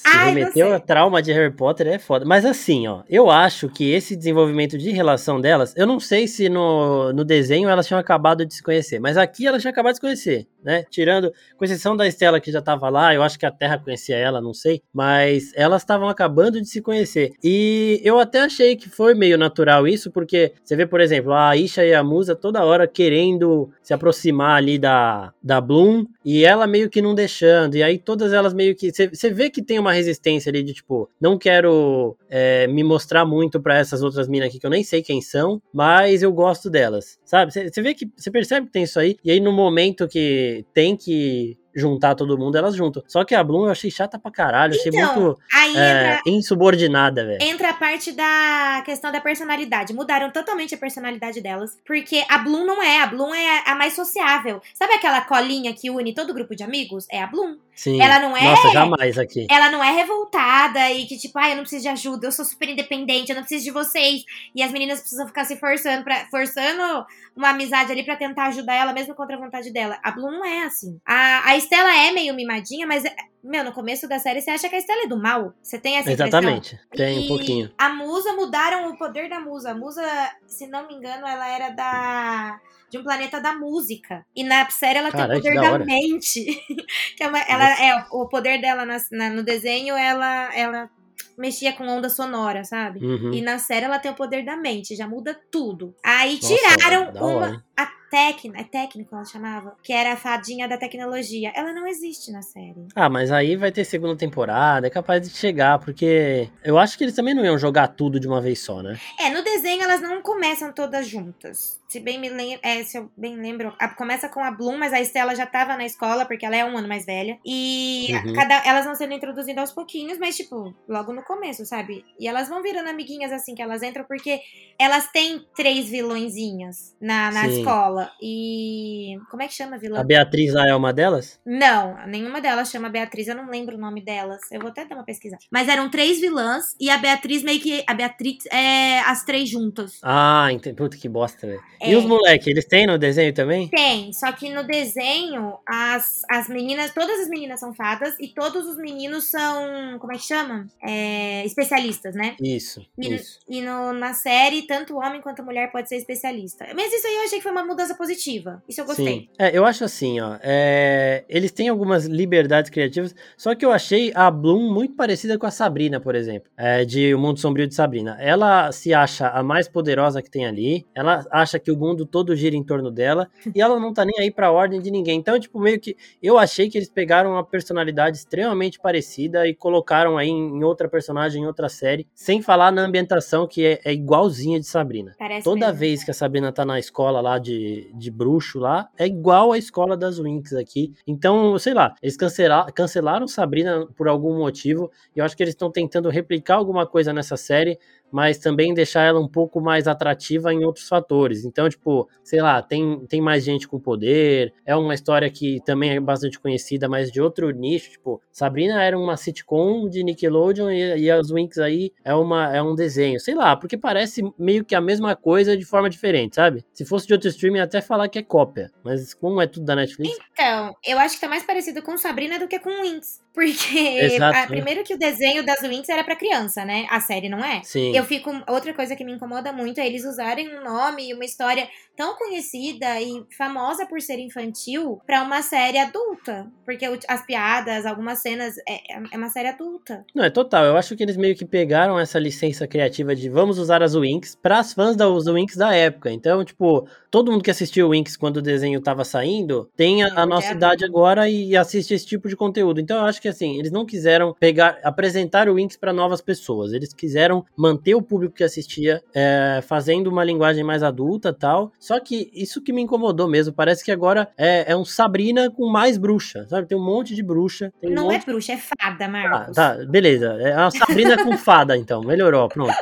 remeteu 0.05 0.73
a 0.75 0.81
trauma 0.81 1.23
de 1.23 1.33
Harry 1.33 1.53
Potter 1.53 1.87
é 1.87 1.99
foda. 1.99 2.25
Mas 2.25 2.45
assim, 2.45 2.87
ó, 2.87 3.03
eu 3.09 3.31
acho 3.31 3.69
que 3.69 3.93
esse 3.93 4.17
desenvolvimento 4.17 4.77
de 4.77 4.91
relação 4.91 5.41
delas, 5.41 5.75
eu 5.77 5.87
não 5.87 5.99
sei 6.01 6.27
se 6.27 6.49
no, 6.49 7.13
no 7.13 7.25
desenho 7.25 7.69
elas 7.69 7.87
tinham 7.87 7.99
acabado 7.99 8.45
de 8.45 8.55
se 8.55 8.63
conhecer, 8.63 8.99
mas 8.99 9.17
aqui 9.17 9.47
elas 9.47 9.63
tinham 9.63 9.73
acabado 9.73 9.93
de 9.93 9.97
se 9.97 10.01
conhecer, 10.01 10.47
né? 10.63 10.85
Tirando, 10.91 11.33
com 11.57 11.65
exceção 11.65 11.97
da 11.97 12.07
Estela 12.07 12.41
que 12.41 12.53
já 12.53 12.61
tava 12.61 12.89
lá, 12.89 13.15
eu 13.15 13.23
acho 13.23 13.39
que 13.39 13.47
a 13.47 13.51
Terra 13.51 13.79
conhecia 13.79 14.17
ela, 14.17 14.41
não 14.41 14.53
sei, 14.53 14.83
mas 14.93 15.53
elas 15.55 15.83
estavam 15.83 16.09
acabando 16.09 16.61
de 16.61 16.69
se 16.69 16.81
conhecer. 16.81 17.33
E 17.43 18.01
eu 18.05 18.19
até 18.19 18.41
achei 18.41 18.77
que 18.77 18.89
foi 18.89 19.15
meio 19.15 19.39
natural 19.39 19.87
isso, 19.87 20.11
porque 20.11 20.53
você 20.63 20.77
vê, 20.77 20.87
por 20.87 21.01
exemplo, 21.01 21.33
a 21.33 21.57
Isha 21.57 21.85
e 21.85 21.95
a 21.95 22.03
Musa 22.03 22.35
toda 22.35 22.65
hora 22.65 22.87
querendo 22.87 23.71
se 23.83 23.95
aproximar 23.95 24.57
ali 24.57 24.79
da, 24.79 25.33
da 25.43 25.61
Bloom, 25.61 26.07
e 26.25 26.45
ela 26.45 26.67
meio 26.67 26.89
que 26.89 27.03
não 27.03 27.15
deixando, 27.15 27.77
e 27.77 27.83
aí 27.83 27.99
todas 27.99 28.33
elas 28.33 28.55
meio 28.55 28.75
que. 28.75 28.91
Você 28.93 29.31
vê 29.31 29.51
que 29.51 29.63
tem 29.63 29.79
uma 29.79 29.94
resistência 29.95 30.51
ali 30.51 30.63
de 30.63 30.75
tipo, 30.75 31.09
não 31.21 31.39
quero 31.39 32.17
é, 32.29 32.67
me 32.67 32.85
mostrar 32.85 33.25
muito 33.25 33.61
pra 33.61 33.79
essas 33.79 34.03
outras 34.03 34.29
minas 34.29 34.49
aqui 34.49 34.59
que 34.59 34.67
eu 34.67 34.71
nem 34.71 34.85
sei 34.85 35.03
quem 35.03 35.21
são, 35.21 35.61
mas 35.73 36.23
eu 36.23 36.33
gosto 36.33 36.69
delas, 36.69 37.19
sabe? 37.25 37.53
Você 37.53 37.83
vê 37.83 37.95
que. 37.95 38.11
Você 38.17 38.31
percebe 38.31 38.67
que 38.67 38.73
tem 38.73 38.83
isso 38.83 38.99
aí, 38.99 39.17
e 39.25 39.31
aí 39.31 39.41
no 39.41 39.53
momento 39.53 40.07
que 40.07 40.65
tem 40.75 40.97
que 40.97 41.57
juntar 41.75 42.15
todo 42.15 42.39
mundo, 42.39 42.57
elas 42.57 42.75
juntam. 42.75 43.03
Só 43.07 43.25
que 43.25 43.35
a 43.35 43.43
Bloom 43.43 43.67
eu 43.67 43.71
achei 43.71 43.91
chata 43.91 44.19
pra 44.19 44.31
caralho, 44.31 44.75
achei 44.75 44.93
Então, 44.95 45.15
muito 45.15 45.41
aí 45.53 45.77
é, 45.77 46.15
entra, 46.17 46.23
insubordinada, 46.27 47.25
velho. 47.27 47.43
entra 47.43 47.71
a 47.71 47.75
parte 47.75 48.13
da 48.13 48.83
questão 48.85 49.11
da 49.11 49.21
personalidade. 49.21 49.93
Mudaram 49.93 50.31
totalmente 50.31 50.75
a 50.75 50.79
personalidade 50.79 51.41
delas. 51.41 51.79
Porque 51.87 52.25
a 52.29 52.39
Bloom 52.39 52.65
não 52.65 52.83
é. 52.83 53.01
A 53.03 53.07
Bloom 53.07 53.35
é 53.35 53.63
a 53.67 53.75
mais 53.75 53.95
sociável. 53.95 54.61
Sabe 54.75 54.95
aquela 54.95 55.21
colinha 55.23 55.73
que 55.75 55.91
une 55.91 56.15
todo 56.15 56.35
grupo 56.35 56.55
de 56.55 56.63
amigos? 56.63 57.07
É 57.11 57.23
a 57.23 57.27
Bloom. 57.27 57.57
Sim. 57.75 58.01
Ela 58.01 58.21
não 58.21 58.37
é. 58.37 58.43
Nossa, 58.45 58.71
jamais 58.71 59.19
aqui. 59.19 59.47
Ela 59.51 59.69
não 59.71 59.83
é 59.83 59.91
revoltada 59.91 60.91
e 60.93 61.07
que, 61.07 61.19
tipo, 61.19 61.37
ah, 61.39 61.51
eu 61.51 61.57
não 61.57 61.63
preciso 61.63 61.83
de 61.83 61.89
ajuda, 61.89 62.27
eu 62.27 62.33
sou 62.33 62.45
super 62.45 62.69
independente, 62.69 63.31
eu 63.31 63.35
não 63.35 63.43
preciso 63.43 63.65
de 63.65 63.71
vocês. 63.73 64.23
E 64.55 64.63
as 64.63 64.71
meninas 64.71 65.01
precisam 65.01 65.27
ficar 65.27 65.45
se 65.45 65.57
forçando, 65.57 66.05
pra, 66.05 66.27
forçando 66.31 67.05
uma 67.37 67.51
amizade 67.51 67.91
ali 67.91 68.05
pra 68.05 68.17
tentar 68.17 68.47
ajudar 68.47 68.75
ela, 68.75 68.93
mesmo 68.93 69.15
contra 69.15 69.37
a 69.37 69.41
vontade 69.41 69.73
dela. 69.73 69.99
A 70.03 70.11
Bloom 70.13 70.31
não 70.31 70.45
é 70.45 70.63
assim. 70.65 70.99
A, 71.07 71.51
a 71.51 71.57
Estela 71.57 71.95
é 71.97 72.11
meio 72.13 72.35
mimadinha, 72.35 72.87
mas, 72.87 73.03
meu, 73.43 73.65
no 73.65 73.73
começo 73.73 74.07
da 74.09 74.19
série 74.19 74.41
você 74.41 74.51
acha 74.51 74.69
que 74.69 74.75
a 74.77 74.79
Estela 74.79 75.03
é 75.05 75.09
do 75.09 75.21
mal? 75.21 75.53
Você 75.63 75.79
tem 75.79 75.97
essa 75.97 76.13
impressão? 76.13 76.29
Exatamente. 76.41 76.79
Tem 76.95 77.19
um 77.25 77.27
pouquinho. 77.29 77.73
A 77.77 77.89
musa 77.89 78.33
mudaram 78.35 78.89
o 78.91 78.97
poder 78.97 79.29
da 79.29 79.41
musa. 79.41 79.73
A 79.73 79.75
musa, 79.75 80.03
se 80.47 80.67
não 80.69 80.87
me 80.87 80.95
engano, 80.95 81.27
ela 81.27 81.49
era 81.49 81.71
da. 81.71 82.61
De 82.91 82.99
um 82.99 83.03
planeta 83.03 83.41
da 83.41 83.53
música. 83.57 84.25
E 84.37 84.45
na 84.45 84.71
série 84.71 85.01
ela 85.01 85.11
Caralho, 85.11 85.43
tem 85.43 85.51
o 85.51 85.55
da 85.55 85.61
poder 85.61 85.69
da, 85.69 85.73
hora. 85.75 85.85
mente. 85.85 86.45
que 87.17 87.25
é 87.25 87.27
uma- 87.27 87.41
ela, 87.41 87.65
é, 87.83 88.05
o 88.13 88.29
poder 88.29 88.61
dela 88.61 88.85
na- 88.85 88.99
na- 89.11 89.31
no 89.31 89.43
desenho, 89.43 89.97
ela, 89.97 90.55
ela 90.55 90.89
mexia 91.37 91.73
com 91.73 91.87
onda 91.87 92.09
sonora, 92.09 92.65
sabe? 92.65 93.05
Uhum. 93.05 93.33
E 93.33 93.43
na 93.43 93.59
série 93.59 93.85
ela 93.85 93.99
tem 93.99 94.11
o 94.11 94.15
poder 94.15 94.45
da 94.45 94.57
mente, 94.57 94.97
já 94.97 95.07
muda 95.07 95.39
tudo. 95.51 95.95
Aí 96.05 96.35
Nossa, 96.37 96.55
tiraram 96.55 97.09
hora, 97.09 97.25
uma. 97.25 97.65
A 97.77 97.87
técnica, 98.15 98.61
é 98.61 98.65
técnico 98.65 99.13
ela 99.13 99.25
chamava, 99.25 99.77
que 99.83 99.93
era 99.93 100.13
a 100.13 100.17
fadinha 100.17 100.69
da 100.69 100.79
tecnologia. 100.79 101.53
Ela 101.55 101.73
não 101.73 101.85
existe 101.85 102.31
na 102.31 102.43
série. 102.43 102.87
Ah, 102.95 103.09
mas 103.09 103.33
aí 103.33 103.57
vai 103.57 103.73
ter 103.73 103.85
segunda 103.85 104.17
temporada, 104.17 104.87
é 104.87 104.91
capaz 104.91 105.29
de 105.29 105.37
chegar, 105.37 105.81
porque 105.81 106.49
eu 106.63 106.79
acho 106.79 106.97
que 106.97 107.03
eles 107.03 107.17
também 107.17 107.35
não 107.35 107.45
iam 107.45 107.59
jogar 107.59 107.89
tudo 107.89 108.21
de 108.21 108.29
uma 108.29 108.41
vez 108.41 108.61
só, 108.61 108.81
né? 108.83 108.97
É, 109.19 109.31
no 109.31 109.43
desenho 109.43 109.83
elas 109.83 110.01
não 110.01 110.23
começam 110.23 110.73
todas 110.73 111.09
juntas. 111.09 111.81
Se 111.95 112.01
bem 112.01 112.19
me 112.19 112.29
lembro, 112.29 112.59
é, 112.61 112.83
se 112.83 112.99
eu 112.99 113.09
bem 113.17 113.37
lembro, 113.37 113.73
a, 113.79 113.87
começa 113.87 114.29
com 114.29 114.41
a 114.41 114.51
Bloom, 114.51 114.77
mas 114.77 114.93
a 114.93 115.01
Estela 115.01 115.33
já 115.37 115.47
tava 115.47 115.77
na 115.77 115.85
escola, 115.85 116.25
porque 116.27 116.45
ela 116.45 116.57
é 116.57 116.65
um 116.65 116.77
ano 116.77 116.89
mais 116.89 117.07
velha. 117.07 117.39
E 117.47 118.09
uhum. 118.11 118.33
cada, 118.33 118.67
elas 118.67 118.85
vão 118.85 118.97
sendo 118.97 119.15
introduzidas 119.15 119.61
aos 119.61 119.73
pouquinhos, 119.73 120.19
mas, 120.19 120.37
tipo, 120.37 120.75
logo 120.89 121.13
no 121.13 121.23
começo, 121.23 121.65
sabe? 121.65 122.05
E 122.19 122.27
elas 122.27 122.49
vão 122.49 122.61
virando 122.65 122.89
amiguinhas 122.89 123.31
assim 123.31 123.55
que 123.55 123.63
elas 123.63 123.81
entram, 123.81 124.05
porque 124.09 124.41
elas 124.77 125.09
têm 125.13 125.47
três 125.55 125.89
vilõezinhas 125.89 126.97
na, 127.01 127.31
na 127.31 127.47
escola. 127.47 128.11
E. 128.21 129.17
Como 129.31 129.45
é 129.45 129.47
que 129.47 129.55
chama 129.55 129.77
a 129.77 129.79
vilã? 129.79 130.01
A 130.01 130.05
Beatriz 130.05 130.53
lá 130.53 130.69
é 130.69 130.75
uma 130.75 130.93
delas? 130.93 131.39
Não, 131.47 132.05
nenhuma 132.09 132.41
delas 132.41 132.73
chama 132.73 132.89
Beatriz, 132.89 133.29
eu 133.29 133.37
não 133.37 133.49
lembro 133.49 133.77
o 133.77 133.81
nome 133.81 134.05
delas. 134.05 134.41
Eu 134.51 134.59
vou 134.59 134.71
até 134.71 134.85
dar 134.85 134.97
uma 134.97 135.05
pesquisa. 135.05 135.39
Mas 135.49 135.69
eram 135.69 135.89
três 135.89 136.21
vilãs 136.21 136.75
e 136.81 136.91
a 136.91 136.99
Beatriz 136.99 137.45
meio 137.45 137.61
que. 137.61 137.85
A 137.87 137.95
Beatriz 137.95 138.45
é 138.47 138.99
as 139.07 139.25
três 139.25 139.49
juntas. 139.49 140.01
Ah, 140.03 140.49
entendi. 140.51 140.75
Puta 140.75 140.97
que 140.97 141.09
bosta, 141.09 141.47
velho. 141.47 141.63
É. 141.85 141.91
E 141.91 141.97
os 141.97 142.05
moleques, 142.05 142.47
eles 142.47 142.65
têm 142.65 142.87
no 142.87 142.99
desenho 142.99 143.33
também? 143.33 143.69
Tem, 143.69 144.13
só 144.13 144.33
que 144.33 144.49
no 144.49 144.65
desenho, 144.65 145.59
as, 145.67 146.23
as 146.31 146.49
meninas, 146.49 146.93
todas 146.93 147.21
as 147.21 147.29
meninas 147.29 147.61
são 147.61 147.75
fadas 147.75 148.15
e 148.19 148.29
todos 148.29 148.67
os 148.67 148.77
meninos 148.77 149.31
são. 149.31 149.99
Como 149.99 150.13
é 150.13 150.17
que 150.17 150.25
chama? 150.25 150.67
É, 150.83 151.45
especialistas, 151.45 152.15
né? 152.15 152.37
Isso. 152.41 152.85
E, 152.99 153.15
isso. 153.15 153.39
e 153.49 153.61
no, 153.61 153.93
na 153.93 154.15
série, 154.15 154.63
tanto 154.63 154.95
o 154.95 154.99
homem 154.99 155.21
quanto 155.21 155.41
a 155.41 155.45
mulher 155.45 155.71
pode 155.71 155.89
ser 155.89 155.97
especialista. 155.97 156.67
Mas 156.75 156.93
isso 156.93 157.07
aí 157.07 157.17
eu 157.17 157.23
achei 157.23 157.39
que 157.39 157.43
foi 157.43 157.53
uma 157.53 157.65
mudança 157.65 157.95
positiva. 157.95 158.63
Isso 158.69 158.81
eu 158.81 158.87
gostei. 158.87 159.05
Sim. 159.07 159.29
É, 159.39 159.57
eu 159.57 159.65
acho 159.65 159.85
assim, 159.85 160.21
ó. 160.21 160.37
É, 160.43 161.25
eles 161.29 161.53
têm 161.53 161.69
algumas 161.69 162.07
liberdades 162.07 162.71
criativas, 162.71 163.15
só 163.37 163.55
que 163.55 163.65
eu 163.65 163.71
achei 163.71 164.13
a 164.15 164.31
Bloom 164.31 164.73
muito 164.73 164.95
parecida 164.95 165.39
com 165.39 165.47
a 165.47 165.51
Sabrina, 165.51 166.01
por 166.01 166.15
exemplo. 166.15 166.51
É, 166.57 166.85
de 166.85 167.15
O 167.15 167.19
Mundo 167.19 167.39
Sombrio 167.39 167.67
de 167.67 167.75
Sabrina. 167.75 168.17
Ela 168.21 168.73
se 168.73 168.95
acha 168.95 169.29
a 169.29 169.43
mais 169.43 169.69
poderosa 169.69 170.23
que 170.23 170.31
tem 170.31 170.47
ali. 170.47 170.87
Ela 170.95 171.25
acha 171.31 171.59
que 171.59 171.74
o 171.75 171.79
mundo 171.79 172.07
todo 172.07 172.35
gira 172.37 172.57
em 172.57 172.63
torno 172.63 172.91
dela. 172.91 173.29
e 173.55 173.61
ela 173.61 173.79
não 173.79 173.93
tá 173.93 174.05
nem 174.05 174.19
aí 174.19 174.31
pra 174.31 174.51
ordem 174.51 174.81
de 174.81 174.91
ninguém. 174.91 175.19
Então, 175.19 175.39
tipo, 175.39 175.59
meio 175.61 175.81
que. 175.81 175.97
Eu 176.23 176.39
achei 176.39 176.69
que 176.69 176.79
eles 176.79 176.89
pegaram 176.89 177.33
uma 177.33 177.45
personalidade 177.45 178.17
extremamente 178.17 178.79
parecida 178.81 179.47
e 179.47 179.55
colocaram 179.55 180.17
aí 180.17 180.29
em 180.29 180.63
outra 180.65 180.89
personagem, 180.89 181.43
em 181.43 181.47
outra 181.47 181.69
série, 181.69 182.07
sem 182.15 182.43
falar 182.43 182.71
na 182.73 182.83
ambientação 182.83 183.47
que 183.47 183.65
é, 183.65 183.81
é 183.85 183.93
igualzinha 183.93 184.59
de 184.61 184.67
Sabrina. 184.67 185.15
Parece 185.19 185.45
Toda 185.45 185.67
mesmo. 185.67 185.79
vez 185.79 186.05
que 186.05 186.11
a 186.11 186.15
Sabrina 186.15 186.53
tá 186.53 186.65
na 186.65 186.79
escola 186.79 187.21
lá 187.21 187.39
de, 187.39 187.91
de 187.95 188.11
bruxo 188.11 188.59
lá, 188.59 188.89
é 188.99 189.07
igual 189.07 189.53
a 189.53 189.59
escola 189.59 189.97
das 189.97 190.19
Winx 190.19 190.53
aqui. 190.55 190.93
Então, 191.07 191.59
sei 191.59 191.75
lá, 191.75 191.95
eles 192.03 192.17
cancelaram, 192.17 192.73
cancelaram 192.73 193.29
Sabrina 193.29 193.87
por 193.97 194.09
algum 194.09 194.39
motivo. 194.39 194.91
E 195.15 195.19
eu 195.19 195.25
acho 195.25 195.37
que 195.37 195.43
eles 195.43 195.55
estão 195.55 195.71
tentando 195.71 196.09
replicar 196.09 196.57
alguma 196.57 196.87
coisa 196.87 197.13
nessa 197.13 197.37
série 197.37 197.79
mas 198.15 198.39
também 198.39 198.73
deixar 198.73 199.03
ela 199.03 199.19
um 199.19 199.27
pouco 199.27 199.61
mais 199.61 199.89
atrativa 199.89 200.55
em 200.55 200.65
outros 200.65 200.87
fatores. 200.87 201.45
Então, 201.45 201.69
tipo, 201.69 202.09
sei 202.23 202.41
lá, 202.41 202.63
tem, 202.63 203.05
tem 203.09 203.21
mais 203.21 203.43
gente 203.43 203.67
com 203.67 203.81
poder, 203.81 204.55
é 204.65 204.77
uma 204.77 204.95
história 204.95 205.29
que 205.29 205.61
também 205.67 205.97
é 205.97 206.01
bastante 206.01 206.39
conhecida, 206.39 206.89
mas 206.89 207.11
de 207.11 207.21
outro 207.21 207.51
nicho, 207.51 207.91
tipo, 207.91 208.23
Sabrina 208.31 208.81
era 208.81 208.97
uma 208.97 209.17
sitcom 209.17 209.89
de 209.89 210.05
Nickelodeon 210.05 210.71
e, 210.71 210.97
e 211.01 211.11
as 211.11 211.29
Winx 211.29 211.59
aí 211.59 211.91
é, 212.05 212.15
uma, 212.15 212.55
é 212.55 212.63
um 212.63 212.77
desenho, 212.77 213.19
sei 213.19 213.35
lá, 213.35 213.57
porque 213.57 213.77
parece 213.77 214.23
meio 214.39 214.65
que 214.65 214.77
a 214.77 214.81
mesma 214.81 215.17
coisa 215.17 215.57
de 215.57 215.65
forma 215.65 215.91
diferente, 215.91 216.37
sabe? 216.37 216.65
Se 216.73 216.85
fosse 216.85 217.09
de 217.09 217.15
outro 217.15 217.29
streaming, 217.29 217.59
até 217.59 217.81
falar 217.81 218.09
que 218.09 218.21
é 218.21 218.23
cópia, 218.23 218.71
mas 218.85 219.13
como 219.13 219.43
é 219.43 219.49
tudo 219.49 219.67
da 219.67 219.75
Netflix... 219.75 220.17
Então, 220.33 220.73
eu 220.87 221.01
acho 221.01 221.17
que 221.17 221.21
tá 221.21 221.29
mais 221.29 221.43
parecido 221.43 221.83
com 221.83 221.99
Sabrina 221.99 222.39
do 222.39 222.47
que 222.47 222.61
com 222.61 222.83
Winx, 222.83 223.21
porque 223.35 223.79
Exato, 223.79 224.39
a, 224.39 224.47
primeiro 224.47 224.85
que 224.85 224.95
o 224.95 224.99
desenho 224.99 225.45
das 225.45 225.63
Winx 225.63 225.89
era 225.89 226.05
para 226.05 226.15
criança, 226.15 226.65
né? 226.65 226.87
A 226.89 227.01
série 227.01 227.29
não 227.29 227.45
é? 227.45 227.61
Sim. 227.65 227.97
Eu 227.97 228.04
fico. 228.05 228.31
Outra 228.47 228.75
coisa 228.75 228.97
que 228.97 229.05
me 229.05 229.13
incomoda 229.13 229.53
muito 229.53 229.79
é 229.81 229.87
eles 229.87 230.05
usarem 230.05 230.49
um 230.57 230.63
nome 230.63 231.09
e 231.09 231.15
uma 231.15 231.25
história 231.25 231.69
tão 231.97 232.17
conhecida 232.17 233.01
e 233.01 233.25
famosa 233.37 233.87
por 233.87 234.01
ser 234.01 234.19
infantil 234.19 235.01
para 235.07 235.23
uma 235.23 235.43
série 235.43 235.79
adulta. 235.79 236.51
Porque 236.65 236.87
as 237.09 237.25
piadas, 237.25 237.87
algumas 237.87 238.21
cenas, 238.21 238.57
é, 238.69 238.95
é 239.13 239.17
uma 239.17 239.29
série 239.29 239.49
adulta. 239.49 240.05
Não, 240.15 240.25
é 240.25 240.31
total. 240.31 240.65
Eu 240.65 240.77
acho 240.77 240.97
que 240.97 241.03
eles 241.03 241.17
meio 241.17 241.35
que 241.35 241.45
pegaram 241.45 241.99
essa 241.99 242.19
licença 242.19 242.67
criativa 242.67 243.15
de 243.15 243.29
vamos 243.29 243.59
usar 243.59 243.83
as 243.83 243.95
Winx 243.95 244.37
para 244.41 244.59
as 244.59 244.73
fãs 244.73 244.97
das 244.97 245.27
Winx 245.27 245.57
da 245.57 245.75
época. 245.75 246.11
Então, 246.11 246.45
tipo, 246.45 246.87
todo 247.11 247.31
mundo 247.31 247.45
que 247.45 247.51
assistiu 247.51 247.91
Winx 247.91 248.17
quando 248.17 248.39
o 248.39 248.43
desenho 248.43 248.81
tava 248.81 249.05
saindo 249.05 249.69
tem 249.77 250.03
a, 250.03 250.23
a 250.23 250.27
nossa 250.27 250.53
idade 250.53 250.85
agora 250.85 251.29
e 251.29 251.57
assiste 251.57 251.95
esse 251.95 252.07
tipo 252.07 252.29
de 252.29 252.37
conteúdo. 252.37 252.81
Então, 252.81 252.99
eu 252.99 253.05
acho 253.05 253.21
que 253.21 253.29
assim, 253.29 253.59
eles 253.59 253.71
não 253.71 253.87
quiseram 253.87 254.35
pegar, 254.39 254.79
apresentar 254.83 255.49
o 255.49 255.55
Winx 255.55 255.77
para 255.77 255.93
novas 255.93 256.21
pessoas. 256.21 256.73
Eles 256.73 256.93
quiseram 256.93 257.45
manter 257.57 257.95
o 257.95 258.03
público 258.03 258.35
que 258.35 258.45
assistia 258.45 259.03
é, 259.15 259.61
fazendo 259.63 260.09
uma 260.09 260.25
linguagem 260.25 260.65
mais 260.65 260.83
adulta 260.83 261.33
tal. 261.33 261.73
Só 261.85 262.01
que 262.01 262.31
isso 262.33 262.63
que 262.63 262.73
me 262.73 262.81
incomodou 262.81 263.29
mesmo. 263.29 263.53
Parece 263.53 263.85
que 263.85 263.93
agora 263.93 264.33
é, 264.39 264.73
é 264.73 264.75
um 264.75 264.87
Sabrina 264.87 265.51
com 265.51 265.71
mais 265.71 265.99
bruxa, 265.99 266.47
sabe? 266.49 266.67
Tem 266.67 266.79
um 266.79 266.83
monte 266.83 267.15
de 267.15 267.23
bruxa. 267.23 267.71
não 267.83 268.07
um 268.07 268.13
é 268.13 268.19
bruxa, 268.19 268.55
é 268.55 268.57
fada, 268.57 269.07
Marcos. 269.07 269.59
Ah, 269.59 269.77
tá, 269.77 269.85
beleza. 269.85 270.29
É 270.41 270.57
uma 270.57 270.71
Sabrina 270.71 271.23
com 271.23 271.37
fada, 271.37 271.77
então. 271.77 272.01
Melhorou, 272.01 272.49
pronto. 272.49 272.73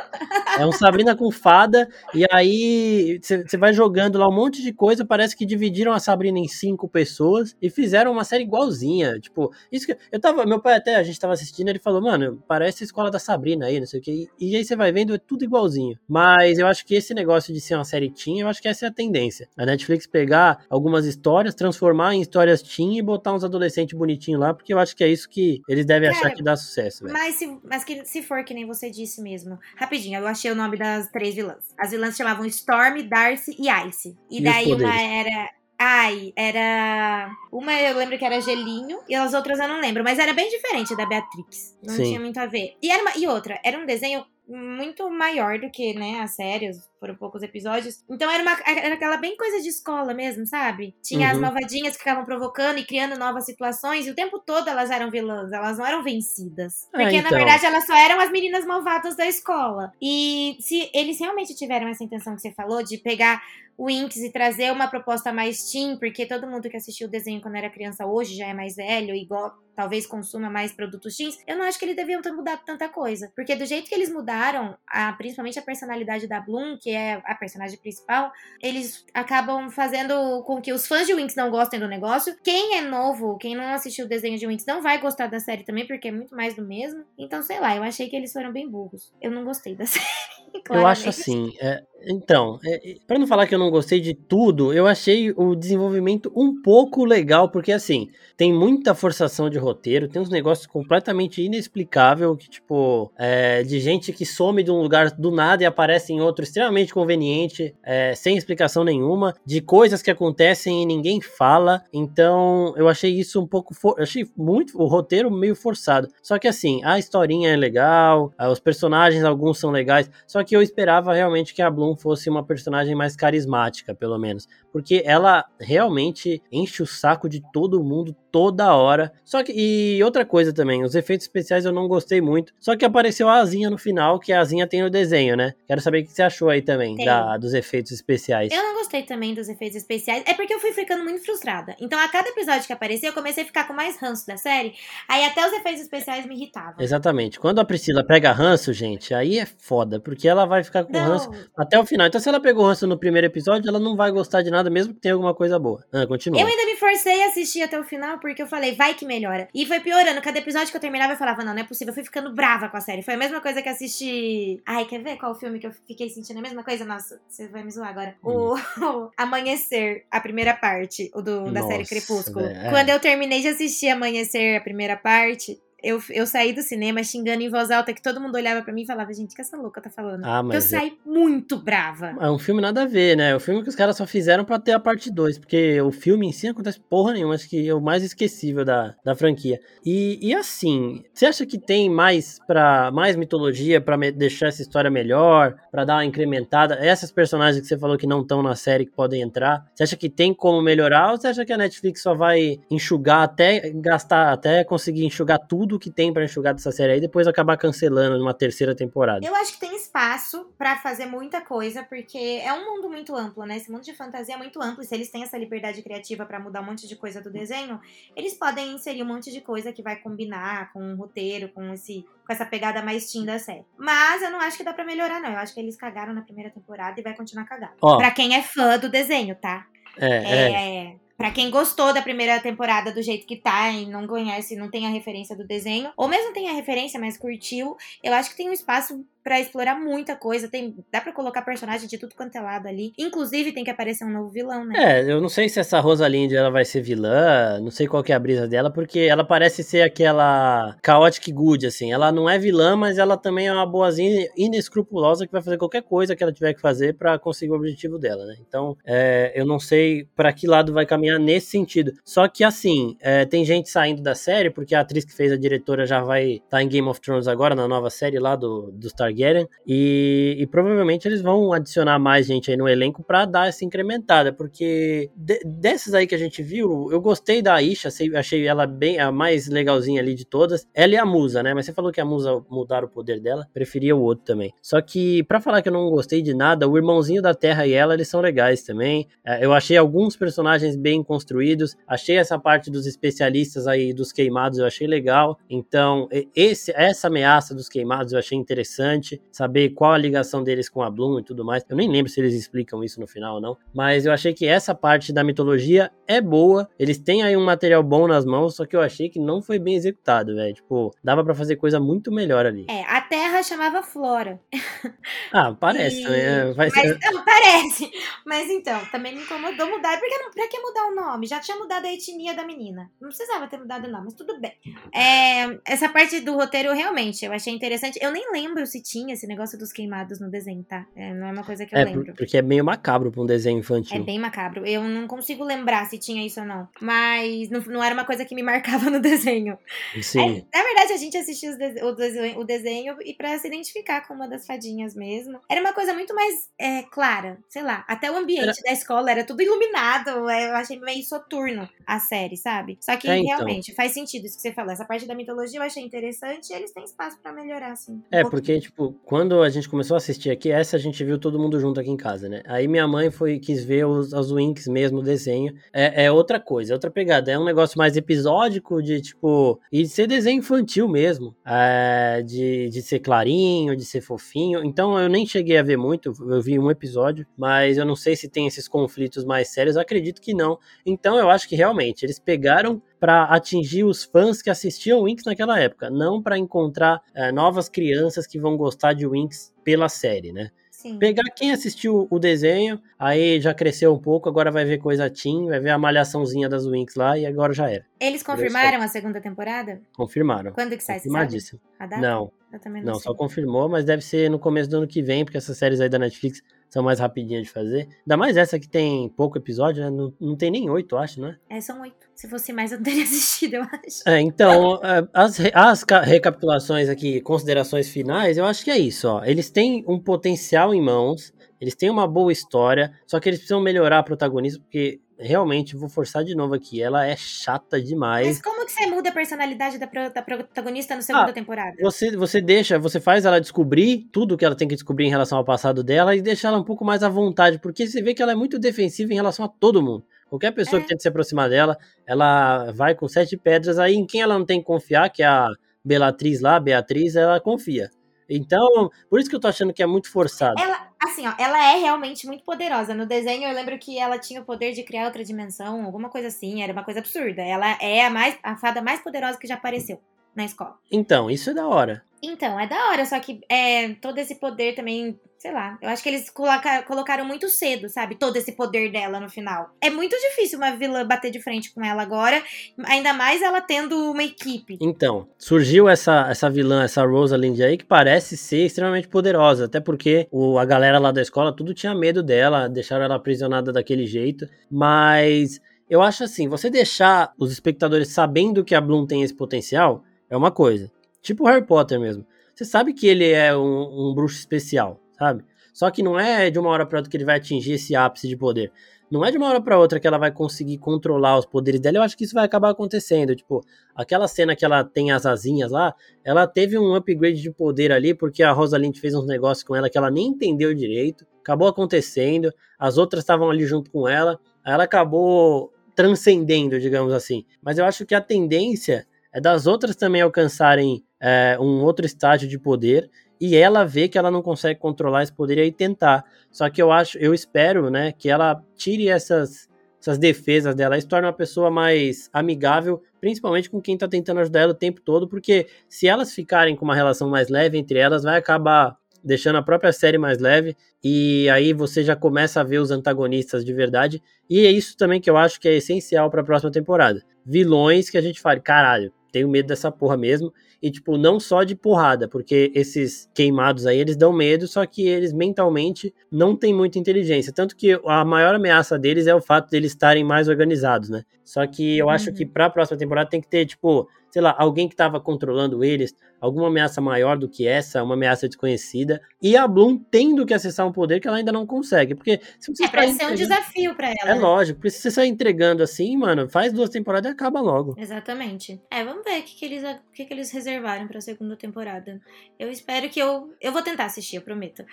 É 0.57 0.65
um 0.65 0.71
Sabrina 0.71 1.17
com 1.17 1.29
fada. 1.31 1.89
E 2.13 2.23
aí 2.31 3.19
você 3.21 3.57
vai 3.57 3.73
jogando 3.73 4.17
lá 4.17 4.27
um 4.29 4.33
monte 4.33 4.61
de 4.61 4.71
coisa. 4.71 5.03
Parece 5.03 5.35
que 5.35 5.45
dividiram 5.45 5.91
a 5.91 5.99
Sabrina 5.99 6.39
em 6.39 6.47
cinco 6.47 6.87
pessoas 6.87 7.57
e 7.61 7.69
fizeram 7.69 8.11
uma 8.11 8.23
série 8.23 8.43
igualzinha. 8.43 9.19
Tipo, 9.19 9.51
isso 9.69 9.85
que 9.85 9.97
eu 10.13 10.19
tava. 10.19 10.45
Meu 10.45 10.61
pai 10.61 10.75
até, 10.75 10.95
a 10.95 11.03
gente 11.03 11.19
tava 11.19 11.33
assistindo, 11.33 11.67
ele 11.67 11.79
falou, 11.79 12.01
mano, 12.01 12.41
parece 12.47 12.83
a 12.83 12.85
escola 12.85 13.11
da 13.11 13.19
Sabrina 13.19 13.65
aí, 13.65 13.79
não 13.79 13.87
sei 13.87 13.99
o 13.99 14.03
que. 14.03 14.29
E 14.39 14.55
aí 14.55 14.63
você 14.63 14.77
vai 14.77 14.93
vendo, 14.93 15.13
é 15.13 15.17
tudo 15.17 15.43
igualzinho. 15.43 15.99
Mas 16.07 16.57
eu 16.57 16.67
acho 16.67 16.85
que 16.85 16.95
esse 16.95 17.13
negócio 17.13 17.53
de 17.53 17.59
ser 17.59 17.75
uma 17.75 17.83
série 17.83 18.09
teen, 18.09 18.39
eu 18.39 18.47
acho 18.47 18.61
que 18.61 18.67
essa 18.67 18.85
é 18.85 18.89
a 18.89 18.92
tendência. 18.93 19.49
A 19.57 19.65
Netflix 19.65 20.07
pegar 20.07 20.65
algumas 20.69 21.05
histórias, 21.05 21.55
transformar 21.55 22.13
em 22.13 22.21
histórias 22.21 22.61
teen 22.61 22.97
e 22.97 23.01
botar 23.01 23.33
uns 23.33 23.43
adolescentes 23.43 23.97
bonitinhos 23.97 24.39
lá, 24.39 24.53
porque 24.53 24.73
eu 24.73 24.79
acho 24.79 24.95
que 24.95 25.03
é 25.03 25.07
isso 25.07 25.29
que 25.29 25.61
eles 25.67 25.85
devem 25.85 26.09
Cara, 26.09 26.19
achar 26.19 26.35
que 26.35 26.43
dá 26.43 26.55
sucesso. 26.55 27.05
Mas, 27.09 27.35
se, 27.35 27.59
mas 27.63 27.83
que, 27.83 28.05
se 28.05 28.21
for 28.21 28.43
que 28.43 28.53
nem 28.53 28.65
você 28.65 28.89
disse 28.89 29.21
mesmo. 29.21 29.59
Rapidinho, 29.75 30.19
eu 30.19 30.27
achei 30.27 30.51
o 30.51 30.55
nome 30.55 30.77
das 30.77 31.09
três 31.09 31.35
vilãs. 31.35 31.73
As 31.77 31.91
vilãs 31.91 32.15
chamavam 32.15 32.45
Storm, 32.45 33.01
Darcy 33.03 33.55
e 33.59 33.69
Ice. 33.87 34.15
E, 34.29 34.39
e 34.39 34.43
daí 34.43 34.71
uma 34.71 35.01
era 35.01 35.49
Ai, 35.85 36.31
era. 36.35 37.29
Uma 37.51 37.73
eu 37.73 37.97
lembro 37.97 38.17
que 38.17 38.23
era 38.23 38.39
gelinho 38.39 38.99
e 39.09 39.15
as 39.15 39.33
outras 39.33 39.59
eu 39.59 39.67
não 39.67 39.81
lembro, 39.81 40.01
mas 40.01 40.17
era 40.17 40.33
bem 40.33 40.49
diferente 40.49 40.95
da 40.95 41.05
Beatrix. 41.05 41.77
Não 41.83 41.95
Sim. 41.95 42.03
tinha 42.03 42.19
muito 42.21 42.39
a 42.39 42.45
ver. 42.45 42.77
E, 42.81 42.89
era 42.89 43.01
uma... 43.01 43.17
e 43.17 43.27
outra, 43.27 43.59
era 43.65 43.77
um 43.77 43.85
desenho 43.85 44.25
muito 44.47 45.09
maior 45.09 45.59
do 45.59 45.69
que, 45.69 45.93
né, 45.93 46.19
a 46.21 46.27
série, 46.27 46.71
foram 47.03 47.15
poucos 47.15 47.43
episódios. 47.43 48.01
Então 48.09 48.31
era, 48.31 48.41
uma, 48.41 48.57
era 48.65 48.95
aquela 48.95 49.17
bem 49.17 49.35
coisa 49.35 49.61
de 49.61 49.67
escola 49.67 50.13
mesmo, 50.13 50.47
sabe? 50.47 50.95
Tinha 51.03 51.27
uhum. 51.27 51.33
as 51.33 51.39
malvadinhas 51.39 51.93
que 51.93 51.99
ficavam 51.99 52.23
provocando 52.23 52.77
e 52.77 52.85
criando 52.85 53.19
novas 53.19 53.43
situações, 53.43 54.07
e 54.07 54.09
o 54.09 54.15
tempo 54.15 54.39
todo 54.39 54.69
elas 54.69 54.89
eram 54.89 55.11
vilãs, 55.11 55.51
elas 55.51 55.77
não 55.77 55.85
eram 55.85 56.01
vencidas. 56.01 56.87
Ah, 56.93 56.99
Porque, 56.99 57.17
então. 57.17 57.29
na 57.29 57.37
verdade, 57.37 57.65
elas 57.65 57.85
só 57.85 57.93
eram 57.93 58.21
as 58.21 58.31
meninas 58.31 58.65
malvadas 58.65 59.17
da 59.17 59.27
escola. 59.27 59.91
E 60.01 60.55
se 60.61 60.89
eles 60.93 61.19
realmente 61.19 61.53
tiveram 61.53 61.89
essa 61.89 62.03
intenção 62.05 62.35
que 62.35 62.41
você 62.41 62.53
falou, 62.53 62.81
de 62.81 62.97
pegar 62.97 63.41
o 63.77 63.89
Inks 63.89 64.17
e 64.17 64.31
trazer 64.31 64.71
uma 64.71 64.87
proposta 64.87 65.33
mais 65.33 65.71
teen, 65.71 65.97
porque 65.97 66.25
todo 66.25 66.47
mundo 66.47 66.69
que 66.69 66.77
assistiu 66.77 67.07
o 67.07 67.11
desenho 67.11 67.41
quando 67.41 67.55
era 67.55 67.69
criança 67.69 68.05
hoje 68.05 68.35
já 68.35 68.47
é 68.47 68.53
mais 68.53 68.75
velho, 68.75 69.15
igual 69.15 69.51
talvez 69.75 70.05
consuma 70.05 70.49
mais 70.49 70.71
produtos 70.71 71.15
teens, 71.15 71.37
eu 71.47 71.57
não 71.57 71.65
acho 71.65 71.79
que 71.79 71.85
eles 71.85 71.95
deviam 71.95 72.21
ter 72.21 72.31
mudado 72.31 72.61
tanta 72.63 72.87
coisa. 72.87 73.31
Porque 73.35 73.55
do 73.55 73.65
jeito 73.65 73.89
que 73.89 73.95
eles 73.95 74.11
mudaram, 74.11 74.77
a, 74.87 75.11
principalmente 75.13 75.57
a 75.57 75.63
personalidade 75.63 76.27
da 76.27 76.39
Bloom, 76.39 76.77
que 76.79 76.91
é 76.93 77.21
a 77.25 77.35
personagem 77.35 77.77
principal, 77.77 78.31
eles 78.61 79.05
acabam 79.13 79.69
fazendo 79.69 80.43
com 80.43 80.61
que 80.61 80.73
os 80.73 80.87
fãs 80.87 81.07
de 81.07 81.13
Winx 81.13 81.35
não 81.35 81.49
gostem 81.49 81.79
do 81.79 81.87
negócio. 81.87 82.35
Quem 82.43 82.77
é 82.77 82.81
novo, 82.81 83.37
quem 83.37 83.55
não 83.55 83.65
assistiu 83.73 84.05
o 84.05 84.09
desenho 84.09 84.37
de 84.37 84.47
Winx, 84.47 84.65
não 84.65 84.81
vai 84.81 84.99
gostar 84.99 85.27
da 85.27 85.39
série 85.39 85.63
também, 85.63 85.87
porque 85.87 86.07
é 86.07 86.11
muito 86.11 86.35
mais 86.35 86.55
do 86.55 86.61
mesmo. 86.61 87.03
Então, 87.17 87.41
sei 87.41 87.59
lá, 87.59 87.75
eu 87.75 87.83
achei 87.83 88.09
que 88.09 88.15
eles 88.15 88.31
foram 88.31 88.51
bem 88.51 88.69
burros. 88.69 89.13
Eu 89.21 89.31
não 89.31 89.43
gostei 89.43 89.75
da 89.75 89.85
série. 89.87 90.42
Eu 90.69 90.87
acho 90.87 91.09
assim, 91.09 91.53
é, 91.59 91.83
então, 92.05 92.59
é, 92.65 92.95
para 93.07 93.17
não 93.17 93.27
falar 93.27 93.47
que 93.47 93.55
eu 93.55 93.59
não 93.59 93.71
gostei 93.71 93.99
de 93.99 94.13
tudo, 94.13 94.73
eu 94.73 94.85
achei 94.85 95.31
o 95.31 95.55
desenvolvimento 95.55 96.31
um 96.35 96.61
pouco 96.61 97.05
legal, 97.05 97.49
porque 97.49 97.71
assim, 97.71 98.09
tem 98.35 98.51
muita 98.51 98.93
forçação 98.93 99.49
de 99.49 99.57
roteiro, 99.57 100.07
tem 100.07 100.21
uns 100.21 100.29
negócios 100.29 100.67
completamente 100.67 101.41
inexplicável, 101.41 102.35
que 102.35 102.49
tipo, 102.49 103.11
é, 103.17 103.63
de 103.63 103.79
gente 103.79 104.11
que 104.11 104.25
some 104.25 104.63
de 104.63 104.71
um 104.71 104.81
lugar 104.81 105.11
do 105.11 105.31
nada 105.31 105.63
e 105.63 105.65
aparece 105.65 106.11
em 106.11 106.21
outro 106.21 106.43
extremamente 106.43 106.93
conveniente, 106.93 107.73
é, 107.83 108.13
sem 108.15 108.35
explicação 108.35 108.83
nenhuma, 108.83 109.33
de 109.45 109.61
coisas 109.61 110.01
que 110.01 110.11
acontecem 110.11 110.83
e 110.83 110.85
ninguém 110.85 111.21
fala, 111.21 111.83
então 111.93 112.73
eu 112.75 112.89
achei 112.89 113.11
isso 113.11 113.41
um 113.41 113.47
pouco, 113.47 113.73
for... 113.73 113.95
eu 113.97 114.03
achei 114.03 114.25
muito, 114.35 114.77
o 114.81 114.87
roteiro 114.87 115.31
meio 115.31 115.55
forçado, 115.55 116.09
só 116.21 116.37
que 116.37 116.47
assim, 116.47 116.83
a 116.83 116.99
historinha 116.99 117.49
é 117.49 117.55
legal, 117.55 118.33
os 118.51 118.59
personagens 118.59 119.23
alguns 119.23 119.57
são 119.57 119.71
legais, 119.71 120.09
só 120.27 120.42
que 120.43 120.55
eu 120.55 120.61
esperava 120.61 121.13
realmente 121.13 121.53
que 121.53 121.61
a 121.61 121.69
Bloom 121.69 121.95
fosse 121.95 122.29
uma 122.29 122.43
personagem 122.43 122.95
mais 122.95 123.15
carismática, 123.15 123.95
pelo 123.95 124.17
menos. 124.17 124.47
Porque 124.71 125.03
ela 125.05 125.45
realmente 125.59 126.41
enche 126.51 126.81
o 126.81 126.87
saco 126.87 127.29
de 127.29 127.41
todo 127.51 127.83
mundo 127.83 128.15
toda 128.33 128.75
hora. 128.75 129.13
Só 129.23 129.43
que. 129.43 129.53
E 129.55 130.03
outra 130.03 130.25
coisa 130.25 130.51
também, 130.51 130.83
os 130.83 130.95
efeitos 130.95 131.27
especiais 131.27 131.65
eu 131.65 131.71
não 131.71 131.87
gostei 131.87 132.19
muito. 132.19 132.51
Só 132.59 132.75
que 132.75 132.83
apareceu 132.83 133.29
a 133.29 133.35
asinha 133.35 133.69
no 133.69 133.77
final, 133.77 134.19
que 134.19 134.33
a 134.33 134.41
asinha 134.41 134.67
tem 134.67 134.81
no 134.81 134.89
desenho, 134.89 135.37
né? 135.37 135.53
Quero 135.67 135.79
saber 135.79 136.01
o 136.01 136.05
que 136.05 136.11
você 136.11 136.23
achou 136.23 136.49
aí 136.49 136.61
também 136.61 136.95
da, 137.05 137.37
dos 137.37 137.53
efeitos 137.53 137.91
especiais. 137.91 138.51
Eu 138.51 138.63
não 138.63 138.73
gostei 138.73 139.03
também 139.03 139.35
dos 139.35 139.47
efeitos 139.47 139.77
especiais. 139.77 140.23
É 140.25 140.33
porque 140.33 140.53
eu 140.53 140.59
fui 140.59 140.71
ficando 140.71 141.03
muito 141.03 141.23
frustrada. 141.23 141.75
Então, 141.79 141.99
a 141.99 142.07
cada 142.07 142.29
episódio 142.29 142.65
que 142.65 142.73
aparecia, 142.73 143.09
eu 143.09 143.13
comecei 143.13 143.43
a 143.43 143.45
ficar 143.45 143.67
com 143.67 143.73
mais 143.73 143.97
ranço 144.01 144.25
da 144.25 144.35
série. 144.35 144.73
Aí 145.07 145.23
até 145.23 145.45
os 145.45 145.53
efeitos 145.53 145.81
especiais 145.83 146.25
me 146.25 146.35
irritavam. 146.35 146.75
Exatamente. 146.79 147.39
Quando 147.39 147.59
a 147.59 147.65
Priscila 147.65 148.03
pega 148.03 148.31
ranço, 148.31 148.73
gente, 148.73 149.13
aí 149.13 149.37
é 149.37 149.45
foda. 149.45 149.99
Porque 149.99 150.27
ela 150.33 150.45
vai 150.45 150.63
ficar 150.63 150.83
com 150.83 150.91
não. 150.91 151.05
ranço 151.05 151.29
até 151.57 151.79
o 151.79 151.85
final. 151.85 152.07
Então, 152.07 152.19
se 152.19 152.27
ela 152.27 152.39
pegou 152.39 152.65
ranço 152.65 152.85
no 152.85 152.97
primeiro 152.97 153.27
episódio, 153.27 153.69
ela 153.69 153.79
não 153.79 153.95
vai 153.95 154.11
gostar 154.11 154.41
de 154.41 154.51
nada, 154.51 154.69
mesmo 154.69 154.93
que 154.93 154.99
tenha 154.99 155.13
alguma 155.13 155.33
coisa 155.33 155.57
boa. 155.57 155.83
Ah, 155.93 156.05
continua. 156.05 156.39
Eu 156.39 156.47
ainda 156.47 156.65
me 156.65 156.75
forcei 156.75 157.23
a 157.23 157.27
assistir 157.27 157.61
até 157.61 157.79
o 157.79 157.83
final, 157.83 158.19
porque 158.19 158.41
eu 158.41 158.47
falei, 158.47 158.75
vai 158.75 158.93
que 158.93 159.05
melhora. 159.05 159.47
E 159.53 159.65
foi 159.65 159.79
piorando. 159.79 160.21
Cada 160.21 160.39
episódio 160.39 160.69
que 160.69 160.77
eu 160.77 160.81
terminava, 160.81 161.13
eu 161.13 161.17
falava, 161.17 161.43
não, 161.43 161.53
não 161.53 161.61
é 161.61 161.63
possível. 161.63 161.91
Eu 161.91 161.95
fui 161.95 162.03
ficando 162.03 162.33
brava 162.33 162.69
com 162.69 162.77
a 162.77 162.81
série. 162.81 163.01
Foi 163.01 163.13
a 163.13 163.17
mesma 163.17 163.39
coisa 163.41 163.61
que 163.61 163.69
assistir. 163.69 164.61
Ai, 164.65 164.85
quer 164.85 165.01
ver 165.01 165.17
qual 165.17 165.35
filme 165.35 165.59
que 165.59 165.67
eu 165.67 165.71
fiquei 165.71 166.09
sentindo 166.09 166.39
a 166.39 166.41
mesma 166.41 166.63
coisa? 166.63 166.83
Nossa, 166.85 167.21
você 167.27 167.47
vai 167.47 167.63
me 167.63 167.71
zoar 167.71 167.89
agora. 167.89 168.15
Hum. 168.23 168.53
O 168.53 169.11
Amanhecer, 169.17 170.05
a 170.11 170.19
primeira 170.19 170.53
parte, 170.53 171.11
o 171.13 171.21
do, 171.21 171.45
da 171.45 171.61
Nossa, 171.61 171.67
série 171.67 171.85
Crepúsculo. 171.85 172.45
É. 172.45 172.69
Quando 172.69 172.89
eu 172.89 172.99
terminei 172.99 173.41
de 173.41 173.47
assistir 173.49 173.89
Amanhecer, 173.89 174.57
a 174.57 174.61
primeira 174.61 174.97
parte, 174.97 175.59
eu, 175.83 176.01
eu 176.09 176.25
saí 176.25 176.53
do 176.53 176.61
cinema 176.61 177.03
xingando 177.03 177.43
em 177.43 177.49
voz 177.49 177.69
alta 177.69 177.93
que 177.93 178.01
todo 178.01 178.21
mundo 178.21 178.35
olhava 178.35 178.61
para 178.61 178.73
mim 178.73 178.83
e 178.83 178.85
falava, 178.85 179.13
gente, 179.13 179.35
que 179.35 179.41
essa 179.41 179.57
louca 179.57 179.81
tá 179.81 179.89
falando? 179.89 180.23
Ah, 180.23 180.41
mas 180.41 180.53
eu 180.53 180.77
é... 180.77 180.81
saí 180.81 180.97
muito 181.05 181.57
brava. 181.57 182.15
É 182.21 182.31
um 182.31 182.39
filme 182.39 182.61
nada 182.61 182.83
a 182.83 182.85
ver, 182.85 183.17
né? 183.17 183.31
É 183.31 183.35
um 183.35 183.39
filme 183.39 183.61
que 183.61 183.69
os 183.69 183.75
caras 183.75 183.97
só 183.97 184.07
fizeram 184.07 184.45
para 184.45 184.57
ter 184.59 184.71
a 184.71 184.79
parte 184.79 185.11
2, 185.11 185.39
porque 185.39 185.81
o 185.81 185.91
filme 185.91 186.27
em 186.27 186.31
si 186.31 186.45
não 186.45 186.53
acontece 186.53 186.79
porra 186.79 187.13
nenhuma, 187.13 187.35
acho 187.35 187.49
que 187.49 187.67
é 187.67 187.73
o 187.73 187.81
mais 187.81 188.01
esquecível 188.01 188.63
da, 188.63 188.95
da 189.03 189.13
franquia. 189.13 189.59
E, 189.85 190.17
e 190.21 190.33
assim, 190.33 191.03
você 191.13 191.25
acha 191.25 191.45
que 191.45 191.57
tem 191.57 191.89
mais 191.89 192.39
para 192.47 192.89
mais 192.91 193.17
mitologia 193.17 193.81
para 193.81 193.97
deixar 194.11 194.47
essa 194.47 194.61
história 194.61 194.89
melhor, 194.89 195.55
para 195.73 195.85
dar 195.85 195.95
uma 195.95 196.05
incrementada? 196.05 196.75
Essas 196.75 197.11
personagens 197.11 197.59
que 197.59 197.67
você 197.67 197.79
falou 197.79 197.97
que 197.97 198.05
não 198.05 198.21
estão 198.21 198.43
na 198.43 198.55
série 198.55 198.85
que 198.85 198.91
podem 198.91 199.23
entrar, 199.23 199.65
você 199.73 199.81
acha 199.81 199.97
que 199.97 200.07
tem 200.07 200.31
como 200.31 200.61
melhorar 200.61 201.11
ou 201.11 201.17
você 201.17 201.29
acha 201.29 201.43
que 201.43 201.51
a 201.51 201.57
Netflix 201.57 202.03
só 202.03 202.13
vai 202.13 202.59
enxugar 202.69 203.23
até 203.23 203.71
gastar, 203.71 204.31
até 204.31 204.63
conseguir 204.63 205.03
enxugar 205.03 205.39
tudo 205.39 205.79
que 205.79 205.89
tem 205.89 206.13
para 206.13 206.23
enxugar 206.23 206.53
dessa 206.53 206.71
série 206.71 206.93
aí, 206.93 207.01
depois 207.01 207.25
acabar 207.25 207.57
cancelando 207.57 208.19
numa 208.19 208.35
terceira 208.35 208.75
temporada. 208.75 209.25
Eu 209.25 209.35
acho 209.35 209.53
que 209.53 209.61
tem 209.61 209.75
espaço 209.75 210.45
para 210.59 210.75
fazer 210.75 211.07
muita 211.07 211.41
coisa, 211.41 211.81
porque 211.81 212.19
é 212.19 212.53
um 212.53 212.75
mundo 212.75 212.87
muito 212.87 213.15
amplo, 213.15 213.43
né? 213.43 213.57
Esse 213.57 213.71
mundo 213.71 213.81
de 213.81 213.95
fantasia 213.95 214.35
é 214.35 214.37
muito 214.37 214.61
amplo, 214.61 214.83
e 214.83 214.85
se 214.85 214.93
eles 214.93 215.09
têm 215.09 215.23
essa 215.23 215.39
liberdade 215.39 215.81
criativa 215.81 216.23
para 216.23 216.39
mudar 216.39 216.61
um 216.61 216.65
monte 216.65 216.87
de 216.87 216.95
coisa 216.95 217.19
do 217.19 217.31
desenho, 217.31 217.81
eles 218.15 218.35
podem 218.35 218.75
inserir 218.75 219.01
um 219.01 219.07
monte 219.07 219.31
de 219.31 219.41
coisa 219.41 219.73
que 219.73 219.81
vai 219.81 219.95
combinar 219.95 220.71
com 220.71 220.93
o 220.93 220.95
roteiro, 220.95 221.49
com 221.49 221.73
esse 221.73 222.05
com 222.25 222.33
essa 222.33 222.45
pegada 222.45 222.81
mais 222.81 223.11
teen 223.11 223.25
da 223.25 223.37
série. 223.37 223.65
Mas 223.77 224.21
eu 224.21 224.31
não 224.31 224.39
acho 224.39 224.57
que 224.57 224.63
dá 224.63 224.73
para 224.73 224.85
melhorar 224.85 225.19
não. 225.19 225.31
Eu 225.31 225.37
acho 225.37 225.53
que 225.53 225.59
eles 225.59 225.75
cagaram 225.75 226.13
na 226.13 226.21
primeira 226.21 226.49
temporada 226.49 226.99
e 226.99 227.03
vai 227.03 227.15
continuar 227.15 227.45
cagado. 227.45 227.73
Oh. 227.81 227.97
Para 227.97 228.11
quem 228.11 228.35
é 228.35 228.41
fã 228.41 228.77
do 228.77 228.89
desenho, 228.89 229.35
tá? 229.35 229.65
É, 229.97 230.07
é, 230.07 230.51
é. 230.51 230.95
Pra 231.23 231.31
quem 231.31 231.49
gostou 231.49 231.93
da 231.93 232.01
primeira 232.01 232.37
temporada 232.41 232.91
do 232.91 233.01
jeito 233.01 233.25
que 233.25 233.37
tá 233.37 233.71
e 233.71 233.85
não 233.85 234.05
conhece, 234.05 234.57
não 234.57 234.69
tem 234.69 234.85
a 234.85 234.89
referência 234.89 235.37
do 235.37 235.47
desenho, 235.47 235.89
ou 235.95 236.05
mesmo 236.05 236.33
tem 236.33 236.49
a 236.49 236.53
referência, 236.53 236.99
mas 236.99 237.17
curtiu, 237.17 237.77
eu 238.03 238.13
acho 238.13 238.31
que 238.31 238.35
tem 238.35 238.49
um 238.49 238.51
espaço 238.51 239.05
para 239.23 239.39
explorar 239.39 239.79
muita 239.79 240.15
coisa. 240.15 240.49
Tem, 240.49 240.75
dá 240.91 240.99
para 240.99 241.13
colocar 241.13 241.41
personagem 241.41 241.87
de 241.87 241.97
tudo 241.97 242.13
quanto 242.15 242.35
é 242.35 242.41
lado 242.41 242.67
ali. 242.67 242.93
Inclusive, 242.97 243.53
tem 243.53 243.63
que 243.63 243.71
aparecer 243.71 244.03
um 244.03 244.11
novo 244.11 244.29
vilão, 244.29 244.65
né? 244.65 244.75
É, 244.75 245.11
eu 245.11 245.21
não 245.21 245.29
sei 245.29 245.47
se 245.47 245.59
essa 245.59 245.79
Rosalind 245.79 246.31
ela 246.33 246.51
vai 246.51 246.65
ser 246.65 246.81
vilã, 246.81 247.59
não 247.61 247.71
sei 247.71 247.87
qual 247.87 248.03
que 248.03 248.11
é 248.11 248.15
a 248.15 248.19
brisa 248.19 248.47
dela, 248.47 248.69
porque 248.69 248.99
ela 248.99 249.23
parece 249.23 249.63
ser 249.63 249.81
aquela 249.81 250.75
chaotic 250.85 251.31
good, 251.31 251.65
assim. 251.65 251.93
Ela 251.93 252.11
não 252.11 252.29
é 252.29 252.37
vilã, 252.37 252.75
mas 252.75 252.97
ela 252.97 253.15
também 253.15 253.47
é 253.47 253.53
uma 253.53 253.65
boazinha 253.65 254.29
inescrupulosa 254.35 255.25
que 255.25 255.31
vai 255.31 255.41
fazer 255.41 255.57
qualquer 255.57 255.83
coisa 255.83 256.15
que 256.15 256.21
ela 256.21 256.33
tiver 256.33 256.53
que 256.53 256.61
fazer 256.61 256.97
para 256.97 257.17
conseguir 257.17 257.53
o 257.53 257.55
objetivo 257.55 257.97
dela, 257.97 258.25
né? 258.25 258.35
Então, 258.45 258.75
é, 258.85 259.31
eu 259.33 259.45
não 259.45 259.59
sei 259.59 260.05
para 260.15 260.33
que 260.33 260.45
lado 260.45 260.73
vai 260.73 260.85
caminhar 260.85 261.12
nesse 261.19 261.47
sentido. 261.47 261.93
Só 262.03 262.27
que, 262.27 262.43
assim, 262.43 262.95
é, 262.99 263.25
tem 263.25 263.45
gente 263.45 263.69
saindo 263.69 264.01
da 264.01 264.15
série, 264.15 264.49
porque 264.49 264.75
a 264.75 264.81
atriz 264.81 265.05
que 265.05 265.13
fez 265.13 265.31
a 265.31 265.37
diretora 265.37 265.85
já 265.85 266.01
vai 266.01 266.33
estar 266.33 266.49
tá 266.49 266.63
em 266.63 266.67
Game 266.67 266.87
of 266.87 266.99
Thrones 267.01 267.27
agora, 267.27 267.55
na 267.55 267.67
nova 267.67 267.89
série 267.89 268.19
lá 268.19 268.35
do, 268.35 268.71
do 268.71 268.89
Targaryen. 268.89 269.47
E, 269.65 270.35
e, 270.39 270.47
provavelmente 270.47 271.07
eles 271.07 271.21
vão 271.21 271.53
adicionar 271.53 271.99
mais 271.99 272.25
gente 272.25 272.51
aí 272.51 272.57
no 272.57 272.67
elenco 272.67 273.03
para 273.03 273.25
dar 273.25 273.47
essa 273.47 273.65
incrementada, 273.65 274.31
porque 274.31 275.09
de, 275.15 275.39
dessas 275.45 275.93
aí 275.93 276.07
que 276.07 276.15
a 276.15 276.17
gente 276.17 276.41
viu, 276.41 276.89
eu 276.91 277.01
gostei 277.01 277.41
da 277.41 277.55
Aisha, 277.55 277.89
achei 278.15 278.47
ela 278.47 278.65
bem 278.65 278.99
a 278.99 279.11
mais 279.11 279.47
legalzinha 279.47 280.01
ali 280.01 280.15
de 280.15 280.25
todas. 280.25 280.67
Ela 280.73 280.93
e 280.93 280.97
a 280.97 281.05
Musa, 281.05 281.41
né? 281.43 281.53
Mas 281.53 281.65
você 281.65 281.73
falou 281.73 281.91
que 281.91 282.01
a 282.01 282.05
Musa 282.05 282.43
mudaram 282.49 282.87
o 282.87 282.89
poder 282.91 283.19
dela, 283.19 283.47
preferia 283.53 283.95
o 283.95 284.01
outro 284.01 284.25
também. 284.25 284.53
Só 284.61 284.81
que 284.81 285.23
para 285.23 285.41
falar 285.41 285.61
que 285.61 285.69
eu 285.69 285.73
não 285.73 285.89
gostei 285.89 286.21
de 286.21 286.33
nada, 286.33 286.67
o 286.67 286.77
irmãozinho 286.77 287.21
da 287.21 287.33
Terra 287.33 287.65
e 287.65 287.73
ela, 287.73 287.93
eles 287.93 288.07
são 288.07 288.21
legais 288.21 288.63
também. 288.63 289.07
É, 289.25 289.45
eu 289.45 289.53
achei 289.53 289.77
alguns 289.77 290.15
personagens 290.15 290.75
bem 290.75 290.92
construídos, 291.01 291.77
achei 291.87 292.17
essa 292.17 292.37
parte 292.37 292.69
dos 292.69 292.85
especialistas 292.85 293.67
aí 293.67 293.93
dos 293.93 294.11
queimados, 294.11 294.59
eu 294.59 294.65
achei 294.65 294.85
legal. 294.85 295.39
Então, 295.49 296.09
esse 296.35 296.73
essa 296.75 297.07
ameaça 297.07 297.55
dos 297.55 297.69
queimados 297.69 298.11
eu 298.11 298.19
achei 298.19 298.37
interessante 298.37 299.21
saber 299.31 299.69
qual 299.69 299.93
a 299.93 299.97
ligação 299.97 300.43
deles 300.43 300.67
com 300.67 300.81
a 300.81 300.89
Bloom 300.89 301.19
e 301.19 301.23
tudo 301.23 301.45
mais. 301.45 301.63
Eu 301.69 301.77
nem 301.77 301.89
lembro 301.89 302.11
se 302.11 302.19
eles 302.19 302.33
explicam 302.33 302.83
isso 302.83 302.99
no 302.99 303.07
final 303.07 303.35
ou 303.35 303.41
não, 303.41 303.57
mas 303.73 304.05
eu 304.05 304.11
achei 304.11 304.33
que 304.33 304.45
essa 304.45 304.75
parte 304.75 305.13
da 305.13 305.23
mitologia 305.23 305.91
é 306.07 306.19
boa. 306.19 306.69
Eles 306.77 306.97
têm 306.97 307.23
aí 307.23 307.37
um 307.37 307.45
material 307.45 307.81
bom 307.81 308.07
nas 308.07 308.25
mãos, 308.25 308.55
só 308.55 308.65
que 308.65 308.75
eu 308.75 308.81
achei 308.81 309.09
que 309.09 309.19
não 309.19 309.41
foi 309.41 309.59
bem 309.59 309.75
executado, 309.75 310.35
velho. 310.35 310.53
Tipo, 310.53 310.91
dava 311.03 311.23
para 311.23 311.33
fazer 311.33 311.55
coisa 311.55 311.79
muito 311.79 312.11
melhor 312.11 312.45
ali. 312.45 312.65
É, 312.69 312.83
a 312.83 313.01
Terra 313.01 313.41
chamava 313.43 313.81
Flora. 313.81 314.39
Ah, 315.31 315.51
parece. 315.59 316.01
E... 316.01 316.05
É, 316.05 316.53
vai 316.53 316.69
ser... 316.69 316.99
não, 317.11 317.25
parece. 317.25 317.91
Mas 318.25 318.49
então, 318.49 318.79
também 318.91 319.15
me 319.15 319.23
incomodou 319.23 319.67
mudar. 319.67 319.99
Porque 319.99 320.17
não, 320.17 320.31
pra 320.31 320.47
que 320.47 320.59
mudar 320.59 320.82
o 320.87 320.95
nome? 320.95 321.27
Já 321.27 321.39
tinha 321.39 321.57
mudado 321.57 321.85
a 321.85 321.93
etnia 321.93 322.33
da 322.33 322.45
menina. 322.45 322.89
Não 322.99 323.09
precisava 323.09 323.47
ter 323.47 323.57
mudado 323.57 323.85
o 323.85 323.91
nome, 323.91 324.05
mas 324.05 324.13
tudo 324.13 324.39
bem. 324.39 324.53
É, 324.93 325.59
essa 325.65 325.89
parte 325.89 326.19
do 326.21 326.35
roteiro, 326.35 326.73
realmente, 326.73 327.25
eu 327.25 327.31
achei 327.31 327.53
interessante. 327.53 327.99
Eu 328.01 328.11
nem 328.11 328.31
lembro 328.31 328.65
se 328.65 328.81
tinha 328.81 329.13
esse 329.13 329.27
negócio 329.27 329.57
dos 329.57 329.71
queimados 329.71 330.19
no 330.19 330.29
desenho, 330.29 330.63
tá? 330.63 330.85
É, 330.95 331.13
não 331.13 331.27
é 331.27 331.31
uma 331.31 331.43
coisa 331.43 331.65
que 331.65 331.75
eu 331.75 331.79
é, 331.79 331.83
lembro. 331.85 332.13
Porque 332.15 332.37
é 332.37 332.41
meio 332.41 332.63
macabro 332.63 333.11
pra 333.11 333.21
um 333.21 333.25
desenho 333.25 333.59
infantil. 333.59 333.97
É 333.97 333.99
bem 333.99 334.19
macabro. 334.19 334.65
Eu 334.65 334.83
não 334.83 335.07
consigo 335.07 335.43
lembrar 335.43 335.85
se 335.85 335.97
tinha 335.97 336.25
isso 336.25 336.39
ou 336.39 336.45
não. 336.45 336.67
Mas 336.81 337.49
não, 337.49 337.61
não 337.61 337.83
era 337.83 337.93
uma 337.93 338.05
coisa 338.05 338.25
que 338.25 338.35
me 338.35 338.43
marcava 338.43 338.89
no 338.91 338.99
desenho. 338.99 339.57
Sim. 340.01 340.45
É, 340.51 340.57
na 340.57 340.63
verdade, 340.63 340.93
a 340.93 340.97
gente 340.97 341.17
assistia 341.17 341.55
de 341.55 341.83
o, 341.83 341.91
desenho, 341.93 342.39
o 342.39 342.43
desenho 342.43 342.97
e 343.03 343.13
pra 343.13 343.37
se 343.37 343.47
identificar 343.47 344.07
com 344.07 344.13
uma 344.13 344.27
das 344.27 344.45
fadinhas 344.45 344.95
mesmo. 344.95 345.39
Era 345.49 345.61
uma 345.61 345.73
coisa 345.73 345.93
muito 345.93 346.13
mais 346.13 346.49
é, 346.59 346.83
clara. 346.83 347.37
Sei 347.49 347.61
lá. 347.61 347.83
Até 347.87 348.11
o 348.11 348.17
ambiente 348.17 348.43
era... 348.43 348.53
da 348.65 348.71
escola 348.71 349.11
era 349.11 349.23
tudo 349.23 349.41
iluminado. 349.41 350.29
É, 350.29 350.49
eu 350.49 350.55
achei 350.55 350.72
meio 350.79 351.03
soturno 351.03 351.67
a 351.85 351.99
série, 351.99 352.37
sabe? 352.37 352.77
Só 352.79 352.95
que 352.97 353.07
é, 353.07 353.17
então. 353.17 353.37
realmente 353.37 353.73
faz 353.73 353.93
sentido 353.93 354.25
isso 354.25 354.35
que 354.35 354.41
você 354.41 354.53
falou. 354.53 354.71
Essa 354.71 354.85
parte 354.85 355.05
da 355.05 355.15
mitologia 355.15 355.59
eu 355.59 355.63
achei 355.63 355.83
interessante 355.83 356.51
e 356.51 356.55
eles 356.55 356.71
têm 356.71 356.83
espaço 356.83 357.17
para 357.21 357.33
melhorar, 357.33 357.71
assim. 357.71 357.93
Um 357.93 358.01
é, 358.11 358.23
porque, 358.23 358.59
tipo, 358.59 358.93
quando 359.05 359.41
a 359.41 359.49
gente 359.49 359.69
começou 359.69 359.95
a 359.95 359.97
assistir 359.97 360.29
aqui, 360.29 360.51
essa 360.51 360.75
a 360.75 360.79
gente 360.79 361.03
viu 361.03 361.17
todo 361.17 361.39
mundo 361.39 361.59
junto 361.59 361.79
aqui 361.79 361.89
em 361.89 361.97
casa, 361.97 362.29
né? 362.29 362.41
Aí 362.45 362.67
minha 362.67 362.87
mãe 362.87 363.11
foi 363.11 363.39
quis 363.39 363.63
ver 363.63 363.85
os, 363.85 364.13
as 364.13 364.31
Winx 364.31 364.67
mesmo, 364.67 364.99
o 364.99 365.03
desenho. 365.03 365.53
É, 365.71 366.05
é 366.05 366.11
outra 366.11 366.39
coisa, 366.39 366.73
é 366.73 366.75
outra 366.75 366.91
pegada. 366.91 367.31
É 367.31 367.37
um 367.37 367.45
negócio 367.45 367.77
mais 367.77 367.95
episódico, 367.95 368.81
de 368.81 369.01
tipo. 369.01 369.59
E 369.71 369.83
de 369.83 369.89
ser 369.89 370.07
desenho 370.07 370.39
infantil 370.39 370.87
mesmo. 370.87 371.35
É, 371.45 372.21
de, 372.21 372.69
de 372.69 372.81
ser 372.81 372.99
clarinho, 372.99 373.75
de 373.75 373.85
ser 373.85 374.01
fofinho. 374.01 374.63
Então 374.63 374.97
eu 374.99 375.09
nem 375.09 375.25
cheguei 375.25 375.57
a 375.57 375.63
ver 375.63 375.77
muito, 375.77 376.13
eu 376.19 376.41
vi 376.41 376.57
um 376.57 376.71
episódio, 376.71 377.25
mas 377.37 377.77
eu 377.77 377.85
não 377.85 377.95
sei 377.95 378.15
se 378.15 378.29
tem 378.29 378.47
esses 378.47 378.67
conflitos 378.67 379.23
mais 379.23 379.49
sérios, 379.49 379.77
acredito 379.77 380.21
que 380.21 380.33
não. 380.33 380.57
Então 380.85 381.17
eu 381.17 381.29
acho 381.29 381.47
que 381.47 381.55
realmente 381.55 382.03
eles 382.03 382.19
pegaram 382.19 382.81
para 382.99 383.25
atingir 383.25 383.83
os 383.83 384.03
fãs 384.03 384.41
que 384.41 384.49
assistiam 384.49 385.03
Winx 385.03 385.23
naquela 385.25 385.59
época, 385.59 385.89
não 385.89 386.21
para 386.21 386.37
encontrar 386.37 387.01
é, 387.13 387.31
novas 387.31 387.69
crianças 387.69 388.25
que 388.25 388.39
vão 388.39 388.55
gostar 388.55 388.93
de 388.93 389.07
Winx 389.07 389.53
pela 389.63 389.89
série, 389.89 390.31
né? 390.31 390.51
Sim. 390.83 390.99
Pegar 390.99 391.23
quem 391.33 391.53
assistiu 391.53 392.07
o 392.09 392.19
desenho, 392.19 392.77
aí 392.99 393.39
já 393.39 393.53
cresceu 393.53 393.93
um 393.93 393.97
pouco, 393.97 394.27
agora 394.27 394.51
vai 394.51 394.65
ver 394.65 394.79
coisa 394.79 395.09
teen, 395.09 395.47
vai 395.47 395.57
ver 395.57 395.69
a 395.69 395.77
malhaçãozinha 395.77 396.49
das 396.49 396.65
Winx 396.65 396.95
lá 396.95 397.17
e 397.17 397.25
agora 397.25 397.53
já 397.53 397.71
era. 397.71 397.85
Eles 397.97 398.21
confirmaram 398.21 398.81
a 398.81 398.87
segunda 398.89 399.21
temporada? 399.21 399.79
Confirmaram. 399.95 400.51
Quando 400.51 400.75
que 400.75 400.83
sai, 400.83 400.97
Confirmadíssimo. 400.97 401.61
Não. 402.01 402.33
Eu 402.51 402.59
também 402.59 402.83
não, 402.83 402.93
não 402.93 402.99
só 402.99 403.15
confirmou, 403.15 403.69
mas 403.69 403.85
deve 403.85 404.03
ser 404.03 404.29
no 404.29 404.37
começo 404.37 404.69
do 404.69 404.77
ano 404.77 404.87
que 404.87 405.01
vem, 405.01 405.23
porque 405.23 405.37
essas 405.37 405.57
séries 405.57 405.79
aí 405.79 405.87
da 405.87 405.97
Netflix 405.97 406.41
são 406.73 406.81
mais 406.81 406.99
rapidinhas 406.99 407.43
de 407.43 407.51
fazer. 407.51 407.87
Ainda 407.99 408.17
mais 408.17 408.35
essa 408.35 408.59
que 408.59 408.67
tem 408.67 409.07
pouco 409.09 409.37
episódio, 409.37 409.83
né? 409.83 409.91
Não, 409.91 410.11
não 410.19 410.35
tem 410.35 410.49
nem 410.49 410.71
oito, 410.71 410.97
acho, 410.97 411.21
né? 411.21 411.37
É, 411.47 411.61
são 411.61 411.79
oito. 411.81 412.07
Se 412.15 412.27
fosse 412.27 412.51
mais, 412.51 412.71
eu 412.71 412.81
teria 412.81 413.03
assistido, 413.05 413.53
eu 413.57 413.61
acho. 413.61 414.01
É, 414.07 414.19
então, 414.19 414.81
é, 414.83 415.07
as, 415.13 415.37
as 415.53 415.83
recapitulações 416.03 416.89
aqui, 416.89 417.21
considerações 417.21 417.89
finais, 417.89 418.39
eu 418.39 418.45
acho 418.45 418.63
que 418.63 418.71
é 418.71 418.79
isso, 418.79 419.07
ó. 419.07 419.23
Eles 419.23 419.51
têm 419.51 419.85
um 419.87 419.99
potencial 419.99 420.73
em 420.73 420.81
mãos, 420.81 421.31
eles 421.61 421.75
têm 421.75 421.91
uma 421.91 422.07
boa 422.07 422.31
história, 422.31 422.91
só 423.05 423.19
que 423.19 423.29
eles 423.29 423.37
precisam 423.37 423.61
melhorar 423.61 423.99
a 423.99 424.03
protagonista, 424.03 424.59
porque 424.59 424.99
realmente, 425.17 425.75
vou 425.75 425.89
forçar 425.89 426.23
de 426.23 426.35
novo 426.35 426.53
aqui, 426.53 426.81
ela 426.81 427.05
é 427.05 427.15
chata 427.15 427.81
demais. 427.81 428.27
Mas 428.27 428.41
como 428.41 428.65
que 428.65 428.71
você 428.71 428.85
muda 428.87 429.09
a 429.09 429.11
personalidade 429.11 429.77
da, 429.77 429.85
da 429.85 430.21
protagonista 430.21 430.95
na 430.95 431.01
segunda 431.01 431.29
ah, 431.29 431.33
temporada? 431.33 431.75
Você, 431.81 432.15
você 432.15 432.41
deixa, 432.41 432.79
você 432.79 432.99
faz 432.99 433.25
ela 433.25 433.39
descobrir 433.39 434.07
tudo 434.11 434.37
que 434.37 434.45
ela 434.45 434.55
tem 434.55 434.67
que 434.67 434.75
descobrir 434.75 435.05
em 435.05 435.09
relação 435.09 435.37
ao 435.37 435.45
passado 435.45 435.83
dela 435.83 436.15
e 436.15 436.21
deixa 436.21 436.47
ela 436.47 436.57
um 436.57 436.63
pouco 436.63 436.83
mais 436.83 437.03
à 437.03 437.09
vontade, 437.09 437.59
porque 437.59 437.87
você 437.87 438.01
vê 438.01 438.13
que 438.13 438.21
ela 438.21 438.31
é 438.31 438.35
muito 438.35 438.59
defensiva 438.59 439.11
em 439.11 439.15
relação 439.15 439.45
a 439.45 439.49
todo 439.49 439.81
mundo. 439.81 440.05
Qualquer 440.29 440.51
pessoa 440.51 440.79
é. 440.79 440.81
que 440.81 440.89
tente 440.89 441.03
se 441.03 441.07
aproximar 441.07 441.49
dela, 441.49 441.77
ela 442.07 442.71
vai 442.71 442.95
com 442.95 443.07
sete 443.07 443.37
pedras, 443.37 443.77
aí 443.77 443.95
em 443.95 444.05
quem 444.05 444.21
ela 444.21 444.37
não 444.37 444.45
tem 444.45 444.59
que 444.59 444.65
confiar, 444.65 445.09
que 445.09 445.21
é 445.21 445.27
a 445.27 445.47
Belatriz 445.85 446.41
lá, 446.41 446.59
Beatriz, 446.59 447.15
ela 447.15 447.39
confia. 447.39 447.89
Então, 448.29 448.89
por 449.09 449.19
isso 449.19 449.29
que 449.29 449.35
eu 449.35 449.39
tô 449.39 449.47
achando 449.47 449.73
que 449.73 449.83
é 449.83 449.85
muito 449.85 450.09
forçado. 450.09 450.59
Ela, 450.59 450.87
assim, 451.05 451.27
ó, 451.27 451.33
ela 451.37 451.73
é 451.73 451.77
realmente 451.77 452.25
muito 452.27 452.43
poderosa. 452.43 452.93
No 452.93 453.05
desenho 453.05 453.47
eu 453.47 453.53
lembro 453.53 453.77
que 453.77 453.97
ela 453.99 454.17
tinha 454.19 454.41
o 454.41 454.45
poder 454.45 454.73
de 454.73 454.83
criar 454.83 455.05
outra 455.05 455.23
dimensão, 455.23 455.83
alguma 455.85 456.09
coisa 456.09 456.27
assim, 456.27 456.61
era 456.63 456.73
uma 456.73 456.83
coisa 456.83 456.99
absurda. 456.99 457.41
Ela 457.41 457.77
é 457.81 458.05
a 458.05 458.09
mais 458.09 458.37
a 458.43 458.55
fada 458.55 458.81
mais 458.81 459.01
poderosa 459.01 459.37
que 459.37 459.47
já 459.47 459.55
apareceu 459.55 460.01
na 460.35 460.45
escola. 460.45 460.77
Então, 460.91 461.29
isso 461.29 461.49
é 461.49 461.53
da 461.53 461.67
hora. 461.67 462.03
Então, 462.25 462.57
é 462.57 462.65
da 462.65 462.89
hora, 462.89 463.05
só 463.05 463.19
que 463.19 463.41
é, 463.49 463.95
todo 463.95 464.17
esse 464.17 464.35
poder 464.35 464.75
também, 464.75 465.19
sei 465.37 465.51
lá, 465.51 465.77
eu 465.81 465.89
acho 465.89 466.01
que 466.01 466.07
eles 466.07 466.29
coloca, 466.29 466.81
colocaram 466.83 467.25
muito 467.25 467.49
cedo, 467.49 467.89
sabe? 467.89 468.15
Todo 468.15 468.37
esse 468.37 468.53
poder 468.53 468.93
dela 468.93 469.19
no 469.19 469.29
final. 469.29 469.71
É 469.81 469.89
muito 469.89 470.15
difícil 470.15 470.57
uma 470.57 470.71
vilã 470.71 471.05
bater 471.05 471.31
de 471.31 471.41
frente 471.41 471.73
com 471.73 471.83
ela 471.83 472.01
agora, 472.01 472.41
ainda 472.85 473.13
mais 473.13 473.41
ela 473.41 473.59
tendo 473.59 474.09
uma 474.09 474.23
equipe. 474.23 474.77
Então, 474.79 475.27
surgiu 475.37 475.89
essa, 475.89 476.29
essa 476.29 476.49
vilã, 476.49 476.85
essa 476.85 477.05
Rosalind 477.05 477.59
aí, 477.59 477.75
que 477.75 477.83
parece 477.83 478.37
ser 478.37 478.67
extremamente 478.67 479.09
poderosa, 479.09 479.65
até 479.65 479.81
porque 479.81 480.25
o, 480.31 480.57
a 480.57 480.63
galera 480.63 480.99
lá 480.99 481.11
da 481.11 481.21
escola 481.21 481.53
tudo 481.53 481.73
tinha 481.73 481.93
medo 481.93 482.23
dela, 482.23 482.69
deixaram 482.69 483.03
ela 483.03 483.15
aprisionada 483.15 483.73
daquele 483.73 484.05
jeito, 484.05 484.47
mas 484.71 485.59
eu 485.89 486.01
acho 486.01 486.23
assim, 486.23 486.47
você 486.47 486.69
deixar 486.69 487.33
os 487.37 487.51
espectadores 487.51 488.07
sabendo 488.07 488.63
que 488.63 488.73
a 488.73 488.79
Bloom 488.79 489.05
tem 489.05 489.23
esse 489.23 489.33
potencial 489.33 490.05
é 490.33 490.37
uma 490.37 490.51
coisa. 490.51 490.91
Tipo 491.21 491.43
o 491.43 491.47
Harry 491.47 491.65
Potter 491.65 491.99
mesmo. 491.99 492.25
Você 492.55 492.65
sabe 492.65 492.93
que 492.93 493.07
ele 493.07 493.31
é 493.31 493.55
um, 493.55 494.09
um 494.09 494.13
bruxo 494.15 494.39
especial, 494.39 494.99
sabe? 495.17 495.43
Só 495.71 495.89
que 495.91 496.03
não 496.03 496.19
é 496.19 496.49
de 496.49 496.57
uma 496.59 496.69
hora 496.69 496.85
para 496.85 496.99
outra 496.99 497.09
que 497.09 497.17
ele 497.17 497.25
vai 497.25 497.37
atingir 497.37 497.73
esse 497.73 497.95
ápice 497.95 498.27
de 498.27 498.35
poder. 498.35 498.71
Não 499.11 499.23
é 499.23 499.29
de 499.29 499.37
uma 499.37 499.47
hora 499.47 499.61
para 499.61 499.77
outra 499.77 499.99
que 499.99 500.07
ela 500.07 500.17
vai 500.17 500.31
conseguir 500.31 500.79
controlar 500.79 501.37
os 501.37 501.45
poderes 501.45 501.79
dela. 501.79 501.97
Eu 501.97 502.01
acho 502.01 502.17
que 502.17 502.23
isso 502.23 502.33
vai 502.33 502.45
acabar 502.45 502.71
acontecendo. 502.71 503.35
Tipo, 503.35 503.61
aquela 503.95 504.27
cena 504.27 504.55
que 504.55 504.65
ela 504.65 504.83
tem 504.83 505.11
as 505.11 505.25
asinhas 505.25 505.71
lá, 505.71 505.93
ela 506.23 506.47
teve 506.47 506.79
um 506.79 506.95
upgrade 506.95 507.39
de 507.39 507.51
poder 507.51 507.91
ali, 507.91 508.15
porque 508.15 508.41
a 508.41 508.51
Rosalind 508.51 508.97
fez 508.97 509.13
uns 509.13 509.27
negócios 509.27 509.63
com 509.63 509.75
ela 509.75 509.87
que 509.87 509.97
ela 509.99 510.09
nem 510.09 510.29
entendeu 510.29 510.73
direito. 510.73 511.27
Acabou 511.41 511.67
acontecendo. 511.67 512.51
As 512.79 512.97
outras 512.97 513.21
estavam 513.21 513.51
ali 513.51 513.67
junto 513.67 513.91
com 513.91 514.07
ela. 514.07 514.39
Ela 514.65 514.85
acabou 514.85 515.71
transcendendo, 515.95 516.79
digamos 516.79 517.13
assim. 517.13 517.45
Mas 517.61 517.77
eu 517.77 517.85
acho 517.85 518.05
que 518.07 518.15
a 518.15 518.21
tendência 518.21 519.05
é 519.33 519.41
das 519.41 519.65
outras 519.65 519.95
também 519.95 520.21
alcançarem 520.21 521.03
é, 521.19 521.57
um 521.59 521.81
outro 521.81 522.05
estágio 522.05 522.47
de 522.47 522.59
poder 522.59 523.09
e 523.41 523.55
ela 523.55 523.83
vê 523.83 524.07
que 524.07 524.17
ela 524.17 524.31
não 524.31 524.41
consegue 524.41 524.79
controlar 524.79 525.23
esse 525.23 525.33
poder 525.33 525.57
e 525.57 525.61
aí 525.61 525.71
tentar. 525.71 526.23
Só 526.51 526.69
que 526.69 526.81
eu 526.81 526.91
acho, 526.91 527.17
eu 527.17 527.33
espero, 527.33 527.89
né, 527.89 528.11
que 528.11 528.29
ela 528.29 528.63
tire 528.75 529.09
essas, 529.09 529.67
essas 529.99 530.17
defesas 530.17 530.75
dela 530.75 530.97
e 530.97 531.01
se 531.01 531.07
torne 531.07 531.27
uma 531.27 531.33
pessoa 531.33 531.69
mais 531.69 532.29
amigável, 532.31 533.01
principalmente 533.19 533.69
com 533.69 533.81
quem 533.81 533.97
tá 533.97 534.07
tentando 534.07 534.39
ajudar 534.39 534.61
ela 534.61 534.71
o 534.71 534.75
tempo 534.75 535.01
todo, 535.01 535.27
porque 535.27 535.67
se 535.89 536.07
elas 536.07 536.33
ficarem 536.33 536.75
com 536.75 536.85
uma 536.85 536.95
relação 536.95 537.29
mais 537.29 537.49
leve 537.49 537.77
entre 537.77 537.97
elas, 537.99 538.23
vai 538.23 538.37
acabar 538.37 538.97
deixando 539.23 539.57
a 539.57 539.63
própria 539.63 539.93
série 539.93 540.17
mais 540.17 540.39
leve, 540.39 540.75
e 541.03 541.49
aí 541.49 541.73
você 541.73 542.03
já 542.03 542.15
começa 542.15 542.59
a 542.59 542.63
ver 542.63 542.79
os 542.79 542.91
antagonistas 542.91 543.63
de 543.63 543.73
verdade, 543.73 544.21
e 544.49 544.65
é 544.65 544.71
isso 544.71 544.97
também 544.97 545.21
que 545.21 545.29
eu 545.29 545.37
acho 545.37 545.59
que 545.59 545.67
é 545.67 545.75
essencial 545.75 546.29
para 546.29 546.41
a 546.41 546.45
próxima 546.45 546.71
temporada. 546.71 547.23
Vilões 547.45 548.09
que 548.09 548.17
a 548.17 548.21
gente 548.21 548.41
fale, 548.41 548.59
caralho, 548.59 549.13
tenho 549.33 549.49
medo 549.49 549.67
dessa 549.67 549.91
porra 549.91 550.15
mesmo. 550.15 550.53
E, 550.81 550.91
tipo, 550.91 551.17
não 551.17 551.39
só 551.39 551.63
de 551.63 551.75
porrada, 551.75 552.27
porque 552.27 552.71
esses 552.75 553.27
queimados 553.33 553.87
aí, 553.87 553.97
eles 553.97 554.15
dão 554.15 554.31
medo, 554.31 554.67
só 554.67 554.85
que 554.85 555.07
eles 555.07 555.33
mentalmente 555.33 556.13
não 556.31 556.55
têm 556.55 556.73
muita 556.73 556.99
inteligência. 556.99 557.51
Tanto 557.51 557.75
que 557.75 557.99
a 558.05 558.23
maior 558.23 558.53
ameaça 558.53 558.97
deles 558.97 559.25
é 559.25 559.33
o 559.33 559.41
fato 559.41 559.71
deles 559.71 559.91
estarem 559.91 560.23
mais 560.23 560.47
organizados, 560.47 561.09
né? 561.09 561.23
Só 561.43 561.65
que 561.65 561.97
eu 561.97 562.05
uhum. 562.05 562.11
acho 562.11 562.31
que 562.31 562.45
pra 562.45 562.69
próxima 562.69 562.97
temporada 562.97 563.29
tem 563.29 563.41
que 563.41 563.49
ter, 563.49 563.65
tipo, 563.65 564.07
sei 564.33 564.41
lá, 564.41 564.55
alguém 564.57 564.87
que 564.87 564.95
estava 564.95 565.19
controlando 565.19 565.83
eles, 565.83 566.15
alguma 566.41 566.67
ameaça 566.67 566.99
maior 566.99 567.37
do 567.37 567.47
que 567.47 567.67
essa, 567.67 568.01
uma 568.01 568.15
ameaça 568.15 568.47
desconhecida, 568.47 569.21
e 569.39 569.55
a 569.55 569.67
Bloom 569.67 569.95
tendo 569.95 570.43
que 570.43 570.55
acessar 570.55 570.87
um 570.87 570.91
poder 570.91 571.19
que 571.19 571.27
ela 571.27 571.37
ainda 571.37 571.51
não 571.51 571.67
consegue, 571.67 572.15
porque 572.15 572.41
se 572.59 572.73
você 572.73 572.85
é 572.85 572.87
pra 572.87 573.07
ser 573.07 573.27
um 573.27 573.35
desafio 573.35 573.93
para 573.93 574.07
ela. 574.07 574.31
É 574.31 574.33
né? 574.33 574.41
lógico, 574.41 574.79
porque 574.79 574.89
se 574.89 574.99
você 574.99 575.11
sair 575.11 575.29
entregando 575.29 575.83
assim, 575.83 576.17
mano, 576.17 576.49
faz 576.49 576.73
duas 576.73 576.89
temporadas 576.89 577.29
e 577.29 577.33
acaba 577.35 577.61
logo. 577.61 577.93
Exatamente. 577.95 578.81
É, 578.89 579.03
vamos 579.05 579.23
ver 579.23 579.39
o 579.39 579.43
que, 579.43 579.55
que 579.55 579.65
eles, 579.65 579.83
o 579.83 580.11
que, 580.11 580.25
que 580.25 580.33
eles 580.33 580.49
reservaram 580.49 581.07
para 581.07 581.19
a 581.19 581.21
segunda 581.21 581.55
temporada. 581.55 582.19
Eu 582.57 582.71
espero 582.71 583.11
que 583.11 583.19
eu, 583.19 583.53
eu 583.61 583.71
vou 583.71 583.83
tentar 583.83 584.05
assistir, 584.05 584.37
eu 584.37 584.41
prometo. 584.41 584.83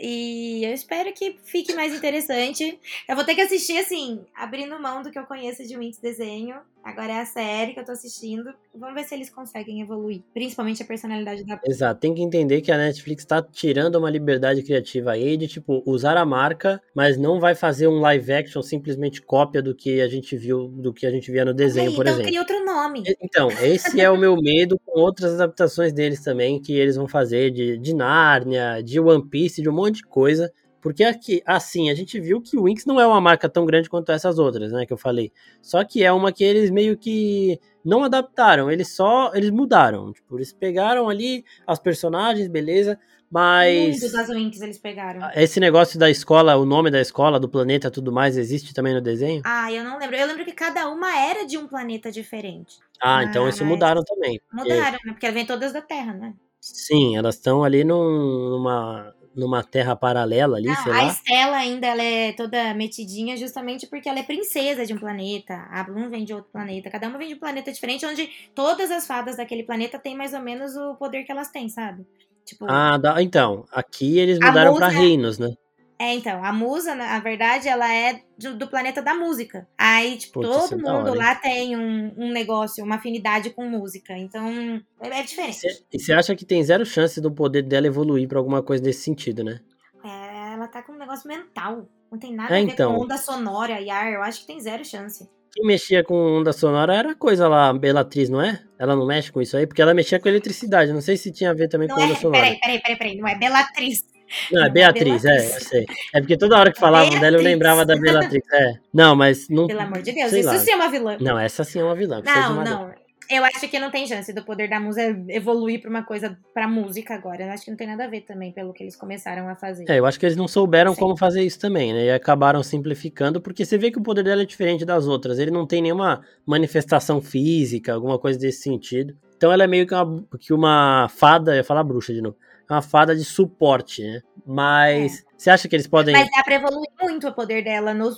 E 0.00 0.64
eu 0.64 0.72
espero 0.72 1.12
que 1.12 1.38
fique 1.44 1.74
mais 1.74 1.94
interessante. 1.94 2.80
Eu 3.06 3.14
vou 3.14 3.24
ter 3.26 3.34
que 3.34 3.42
assistir 3.42 3.76
assim, 3.76 4.24
abrindo 4.34 4.80
mão 4.80 5.02
do 5.02 5.10
que 5.10 5.18
eu 5.18 5.26
conheço 5.26 5.62
de 5.64 5.76
Winx 5.76 5.98
desenho 5.98 6.56
Agora 6.82 7.12
é 7.12 7.20
a 7.20 7.26
série 7.26 7.74
que 7.74 7.80
eu 7.80 7.84
tô 7.84 7.92
assistindo. 7.92 8.52
Vamos 8.74 8.94
ver 8.94 9.04
se 9.04 9.14
eles 9.14 9.28
conseguem 9.28 9.80
evoluir. 9.82 10.22
Principalmente 10.32 10.82
a 10.82 10.86
personalidade 10.86 11.44
da. 11.44 11.60
Exato. 11.64 12.00
Tem 12.00 12.14
que 12.14 12.22
entender 12.22 12.60
que 12.60 12.72
a 12.72 12.78
Netflix 12.78 13.24
tá 13.24 13.42
tirando 13.42 13.96
uma 13.96 14.10
liberdade 14.10 14.62
criativa 14.62 15.12
aí 15.12 15.36
de, 15.36 15.46
tipo, 15.46 15.82
usar 15.84 16.16
a 16.16 16.24
marca, 16.24 16.80
mas 16.94 17.16
não 17.16 17.40
vai 17.40 17.54
fazer 17.54 17.88
um 17.88 18.00
live 18.00 18.32
action 18.32 18.62
simplesmente 18.62 19.20
cópia 19.20 19.62
do 19.62 19.74
que 19.74 20.00
a 20.00 20.08
gente 20.08 20.36
viu, 20.36 20.68
do 20.68 20.92
que 20.92 21.06
a 21.06 21.10
gente 21.10 21.30
via 21.30 21.44
no 21.44 21.52
desenho, 21.52 21.90
aí, 21.90 21.96
por 21.96 22.06
então 22.06 22.20
exemplo. 22.20 22.30
Então 22.30 22.44
cria 22.44 22.58
outro 22.58 22.64
nome. 22.64 23.02
Então, 23.22 23.50
esse 23.50 24.00
é 24.00 24.10
o 24.10 24.16
meu 24.16 24.36
medo 24.36 24.78
com 24.84 25.00
outras 25.00 25.34
adaptações 25.34 25.92
deles 25.92 26.22
também, 26.22 26.60
que 26.60 26.72
eles 26.72 26.96
vão 26.96 27.06
fazer 27.06 27.50
de, 27.50 27.76
de 27.78 27.94
Nárnia, 27.94 28.82
de 28.82 28.98
One 28.98 29.28
Piece, 29.28 29.60
de 29.60 29.68
um 29.68 29.74
monte 29.74 29.96
de 29.96 30.04
coisa 30.04 30.52
porque 30.80 31.02
aqui, 31.04 31.42
assim, 31.44 31.90
a 31.90 31.94
gente 31.94 32.20
viu 32.20 32.40
que 32.40 32.56
o 32.56 32.64
Winx 32.64 32.84
não 32.86 33.00
é 33.00 33.06
uma 33.06 33.20
marca 33.20 33.48
tão 33.48 33.66
grande 33.66 33.90
quanto 33.90 34.12
essas 34.12 34.38
outras, 34.38 34.72
né, 34.72 34.86
que 34.86 34.92
eu 34.92 34.98
falei. 34.98 35.32
Só 35.60 35.82
que 35.84 36.04
é 36.04 36.12
uma 36.12 36.32
que 36.32 36.44
eles 36.44 36.70
meio 36.70 36.96
que 36.96 37.60
não 37.84 38.04
adaptaram, 38.04 38.70
eles 38.70 38.94
só, 38.94 39.32
eles 39.34 39.50
mudaram. 39.50 40.12
Tipo, 40.12 40.36
eles 40.36 40.52
pegaram 40.52 41.08
ali 41.08 41.44
as 41.66 41.78
personagens, 41.78 42.48
beleza, 42.48 42.98
mas... 43.30 43.90
Muitos 43.90 44.12
das 44.12 44.28
Winx 44.28 44.60
eles 44.60 44.78
pegaram. 44.78 45.20
Esse 45.34 45.60
negócio 45.60 45.98
da 45.98 46.08
escola, 46.08 46.56
o 46.56 46.64
nome 46.64 46.90
da 46.90 47.00
escola, 47.00 47.38
do 47.38 47.48
planeta, 47.48 47.90
tudo 47.90 48.12
mais, 48.12 48.36
existe 48.36 48.72
também 48.72 48.94
no 48.94 49.00
desenho? 49.00 49.42
Ah, 49.44 49.70
eu 49.72 49.84
não 49.84 49.98
lembro. 49.98 50.16
Eu 50.16 50.26
lembro 50.26 50.44
que 50.44 50.52
cada 50.52 50.88
uma 50.88 51.14
era 51.18 51.46
de 51.46 51.58
um 51.58 51.66
planeta 51.66 52.10
diferente. 52.10 52.76
Ah, 53.00 53.24
então 53.24 53.44
mas... 53.44 53.54
isso 53.54 53.64
mudaram 53.64 54.02
também. 54.02 54.40
Mudaram, 54.52 54.92
porque... 54.92 55.06
né, 55.06 55.12
porque 55.12 55.30
vem 55.30 55.44
todas 55.44 55.72
da 55.72 55.82
Terra, 55.82 56.14
né? 56.14 56.34
Sim, 56.60 57.16
elas 57.16 57.36
estão 57.36 57.62
ali 57.62 57.84
num, 57.84 58.50
numa 58.50 59.14
numa 59.38 59.62
terra 59.62 59.94
paralela 59.94 60.56
ali, 60.56 60.66
Não, 60.66 60.74
sei 60.82 60.92
a 60.92 60.96
lá. 60.96 61.04
Estela 61.04 61.56
ainda 61.56 61.86
ela 61.86 62.02
é 62.02 62.32
toda 62.32 62.74
metidinha 62.74 63.36
justamente 63.36 63.86
porque 63.86 64.08
ela 64.08 64.18
é 64.18 64.22
princesa 64.24 64.84
de 64.84 64.92
um 64.92 64.98
planeta. 64.98 65.54
A 65.70 65.84
Bloom 65.84 66.10
vem 66.10 66.24
de 66.24 66.34
outro 66.34 66.50
planeta. 66.50 66.90
Cada 66.90 67.08
uma 67.08 67.16
vem 67.18 67.28
de 67.28 67.34
um 67.34 67.38
planeta 67.38 67.70
diferente, 67.72 68.04
onde 68.04 68.28
todas 68.54 68.90
as 68.90 69.06
fadas 69.06 69.36
daquele 69.36 69.62
planeta 69.62 69.98
têm 69.98 70.16
mais 70.16 70.34
ou 70.34 70.40
menos 70.40 70.76
o 70.76 70.96
poder 70.96 71.22
que 71.22 71.30
elas 71.30 71.50
têm, 71.50 71.68
sabe? 71.68 72.04
Tipo, 72.44 72.66
ah, 72.68 72.98
então. 73.20 73.64
Aqui 73.70 74.18
eles 74.18 74.38
mudaram 74.38 74.74
para 74.74 74.88
reinos, 74.88 75.38
né? 75.38 75.54
É, 76.00 76.14
então, 76.14 76.44
a 76.44 76.52
musa, 76.52 76.94
na 76.94 77.18
verdade, 77.18 77.68
ela 77.68 77.92
é 77.92 78.22
do, 78.38 78.56
do 78.56 78.68
planeta 78.68 79.02
da 79.02 79.14
música. 79.14 79.66
Aí, 79.76 80.16
tipo, 80.16 80.40
Putz, 80.40 80.48
todo 80.48 80.74
é 80.74 80.76
mundo 80.76 81.12
lá 81.12 81.34
tem 81.34 81.76
um, 81.76 82.14
um, 82.16 82.30
negócio, 82.30 82.84
uma 82.84 82.96
afinidade 82.96 83.50
com 83.50 83.68
música. 83.68 84.16
Então, 84.16 84.80
é, 85.00 85.08
é 85.08 85.22
diferente. 85.24 85.66
E 85.92 85.98
você 85.98 86.12
acha 86.12 86.36
que 86.36 86.44
tem 86.44 86.62
zero 86.62 86.86
chance 86.86 87.20
do 87.20 87.32
poder 87.32 87.62
dela 87.62 87.88
evoluir 87.88 88.28
para 88.28 88.38
alguma 88.38 88.62
coisa 88.62 88.82
desse 88.82 89.02
sentido, 89.02 89.42
né? 89.42 89.60
É, 90.04 90.54
ela 90.54 90.68
tá 90.68 90.82
com 90.82 90.92
um 90.92 90.98
negócio 90.98 91.26
mental. 91.26 91.88
Não 92.12 92.18
tem 92.18 92.32
nada 92.32 92.56
é, 92.56 92.62
a 92.62 92.64
ver 92.64 92.72
então. 92.72 92.94
com 92.94 93.02
onda 93.02 93.16
sonora 93.16 93.80
e 93.80 93.90
ar. 93.90 94.12
Eu 94.12 94.22
acho 94.22 94.42
que 94.42 94.46
tem 94.46 94.60
zero 94.60 94.84
chance. 94.84 95.28
Quem 95.52 95.66
mexia 95.66 96.04
com 96.04 96.38
onda 96.38 96.52
sonora 96.52 96.94
era 96.94 97.14
coisa 97.16 97.48
lá, 97.48 97.72
Belatriz, 97.72 98.28
não 98.28 98.40
é? 98.40 98.62
Ela 98.78 98.94
não 98.94 99.04
mexe 99.04 99.32
com 99.32 99.42
isso 99.42 99.56
aí, 99.56 99.66
porque 99.66 99.82
ela 99.82 99.94
mexia 99.94 100.20
com 100.20 100.28
eletricidade. 100.28 100.92
Não 100.92 101.00
sei 101.00 101.16
se 101.16 101.32
tinha 101.32 101.50
a 101.50 101.54
ver 101.54 101.68
também 101.68 101.88
não 101.88 101.96
com 101.96 102.02
é, 102.02 102.04
onda 102.04 102.14
sonora. 102.14 102.44
Peraí, 102.44 102.60
peraí, 102.60 102.80
peraí, 102.80 102.96
peraí. 102.96 103.16
Não 103.16 103.26
é 103.26 103.36
Belatriz. 103.36 104.04
Não, 104.52 104.64
é 104.64 104.70
Beatriz, 104.70 105.24
é, 105.24 105.36
eu 105.36 105.60
sei. 105.60 105.86
É 106.14 106.20
porque 106.20 106.36
toda 106.36 106.58
hora 106.58 106.72
que 106.72 106.78
falavam 106.78 107.10
Beatriz. 107.10 107.20
dela 107.20 107.36
eu 107.36 107.42
lembrava 107.42 107.84
da 107.84 107.96
Beatriz. 107.96 108.42
É. 108.52 108.74
Não, 108.92 109.16
mas 109.16 109.48
não. 109.48 109.66
Pelo 109.66 109.80
amor 109.80 110.02
de 110.02 110.12
Deus, 110.12 110.32
isso 110.32 110.48
lá. 110.48 110.58
sim 110.58 110.70
é 110.70 110.76
uma 110.76 110.90
vilã. 110.90 111.16
Não, 111.20 111.38
essa 111.38 111.64
sim 111.64 111.80
é 111.80 111.84
uma 111.84 111.94
vilã. 111.94 112.22
Não, 112.24 112.64
não. 112.64 113.08
Eu 113.30 113.44
acho 113.44 113.68
que 113.68 113.78
não 113.78 113.90
tem 113.90 114.06
chance 114.06 114.32
do 114.32 114.42
poder 114.42 114.70
da 114.70 114.80
musa 114.80 115.02
evoluir 115.28 115.82
pra 115.82 115.90
uma 115.90 116.02
coisa 116.02 116.38
pra 116.54 116.66
música 116.66 117.14
agora. 117.14 117.44
Eu 117.44 117.50
acho 117.50 117.62
que 117.62 117.70
não 117.70 117.76
tem 117.76 117.86
nada 117.86 118.04
a 118.04 118.08
ver 118.08 118.22
também 118.22 118.52
pelo 118.52 118.72
que 118.72 118.82
eles 118.82 118.96
começaram 118.96 119.46
a 119.50 119.54
fazer. 119.54 119.84
É, 119.86 119.98
eu 119.98 120.06
acho 120.06 120.18
que 120.18 120.24
eles 120.24 120.36
não 120.36 120.48
souberam 120.48 120.94
Sim. 120.94 121.00
como 121.00 121.14
fazer 121.14 121.42
isso 121.42 121.58
também, 121.58 121.92
né? 121.92 122.06
E 122.06 122.10
acabaram 122.10 122.62
simplificando, 122.62 123.38
porque 123.38 123.66
você 123.66 123.76
vê 123.76 123.90
que 123.90 123.98
o 123.98 124.02
poder 124.02 124.24
dela 124.24 124.42
é 124.42 124.46
diferente 124.46 124.82
das 124.86 125.06
outras. 125.06 125.38
Ele 125.38 125.50
não 125.50 125.66
tem 125.66 125.82
nenhuma 125.82 126.22
manifestação 126.46 127.20
física, 127.20 127.92
alguma 127.92 128.18
coisa 128.18 128.38
desse 128.38 128.62
sentido. 128.62 129.14
Então 129.36 129.52
ela 129.52 129.64
é 129.64 129.66
meio 129.66 129.86
que 129.86 129.94
uma, 129.94 130.24
que 130.40 130.52
uma 130.54 131.06
fada, 131.10 131.52
eu 131.52 131.56
ia 131.56 131.64
falar 131.64 131.84
bruxa 131.84 132.14
de 132.14 132.22
novo 132.22 132.36
uma 132.74 132.82
fada 132.82 133.16
de 133.16 133.24
suporte, 133.24 134.02
né? 134.02 134.20
Mas 134.46 135.20
é. 135.20 135.22
você 135.36 135.50
acha 135.50 135.68
que 135.68 135.76
eles 135.76 135.86
podem. 135.86 136.14
Mas 136.14 136.30
dá 136.30 136.42
pra 136.42 136.54
evoluir 136.54 136.88
muito 137.02 137.28
o 137.28 137.34
poder 137.34 137.62
dela 137.62 137.92
no, 137.92 138.10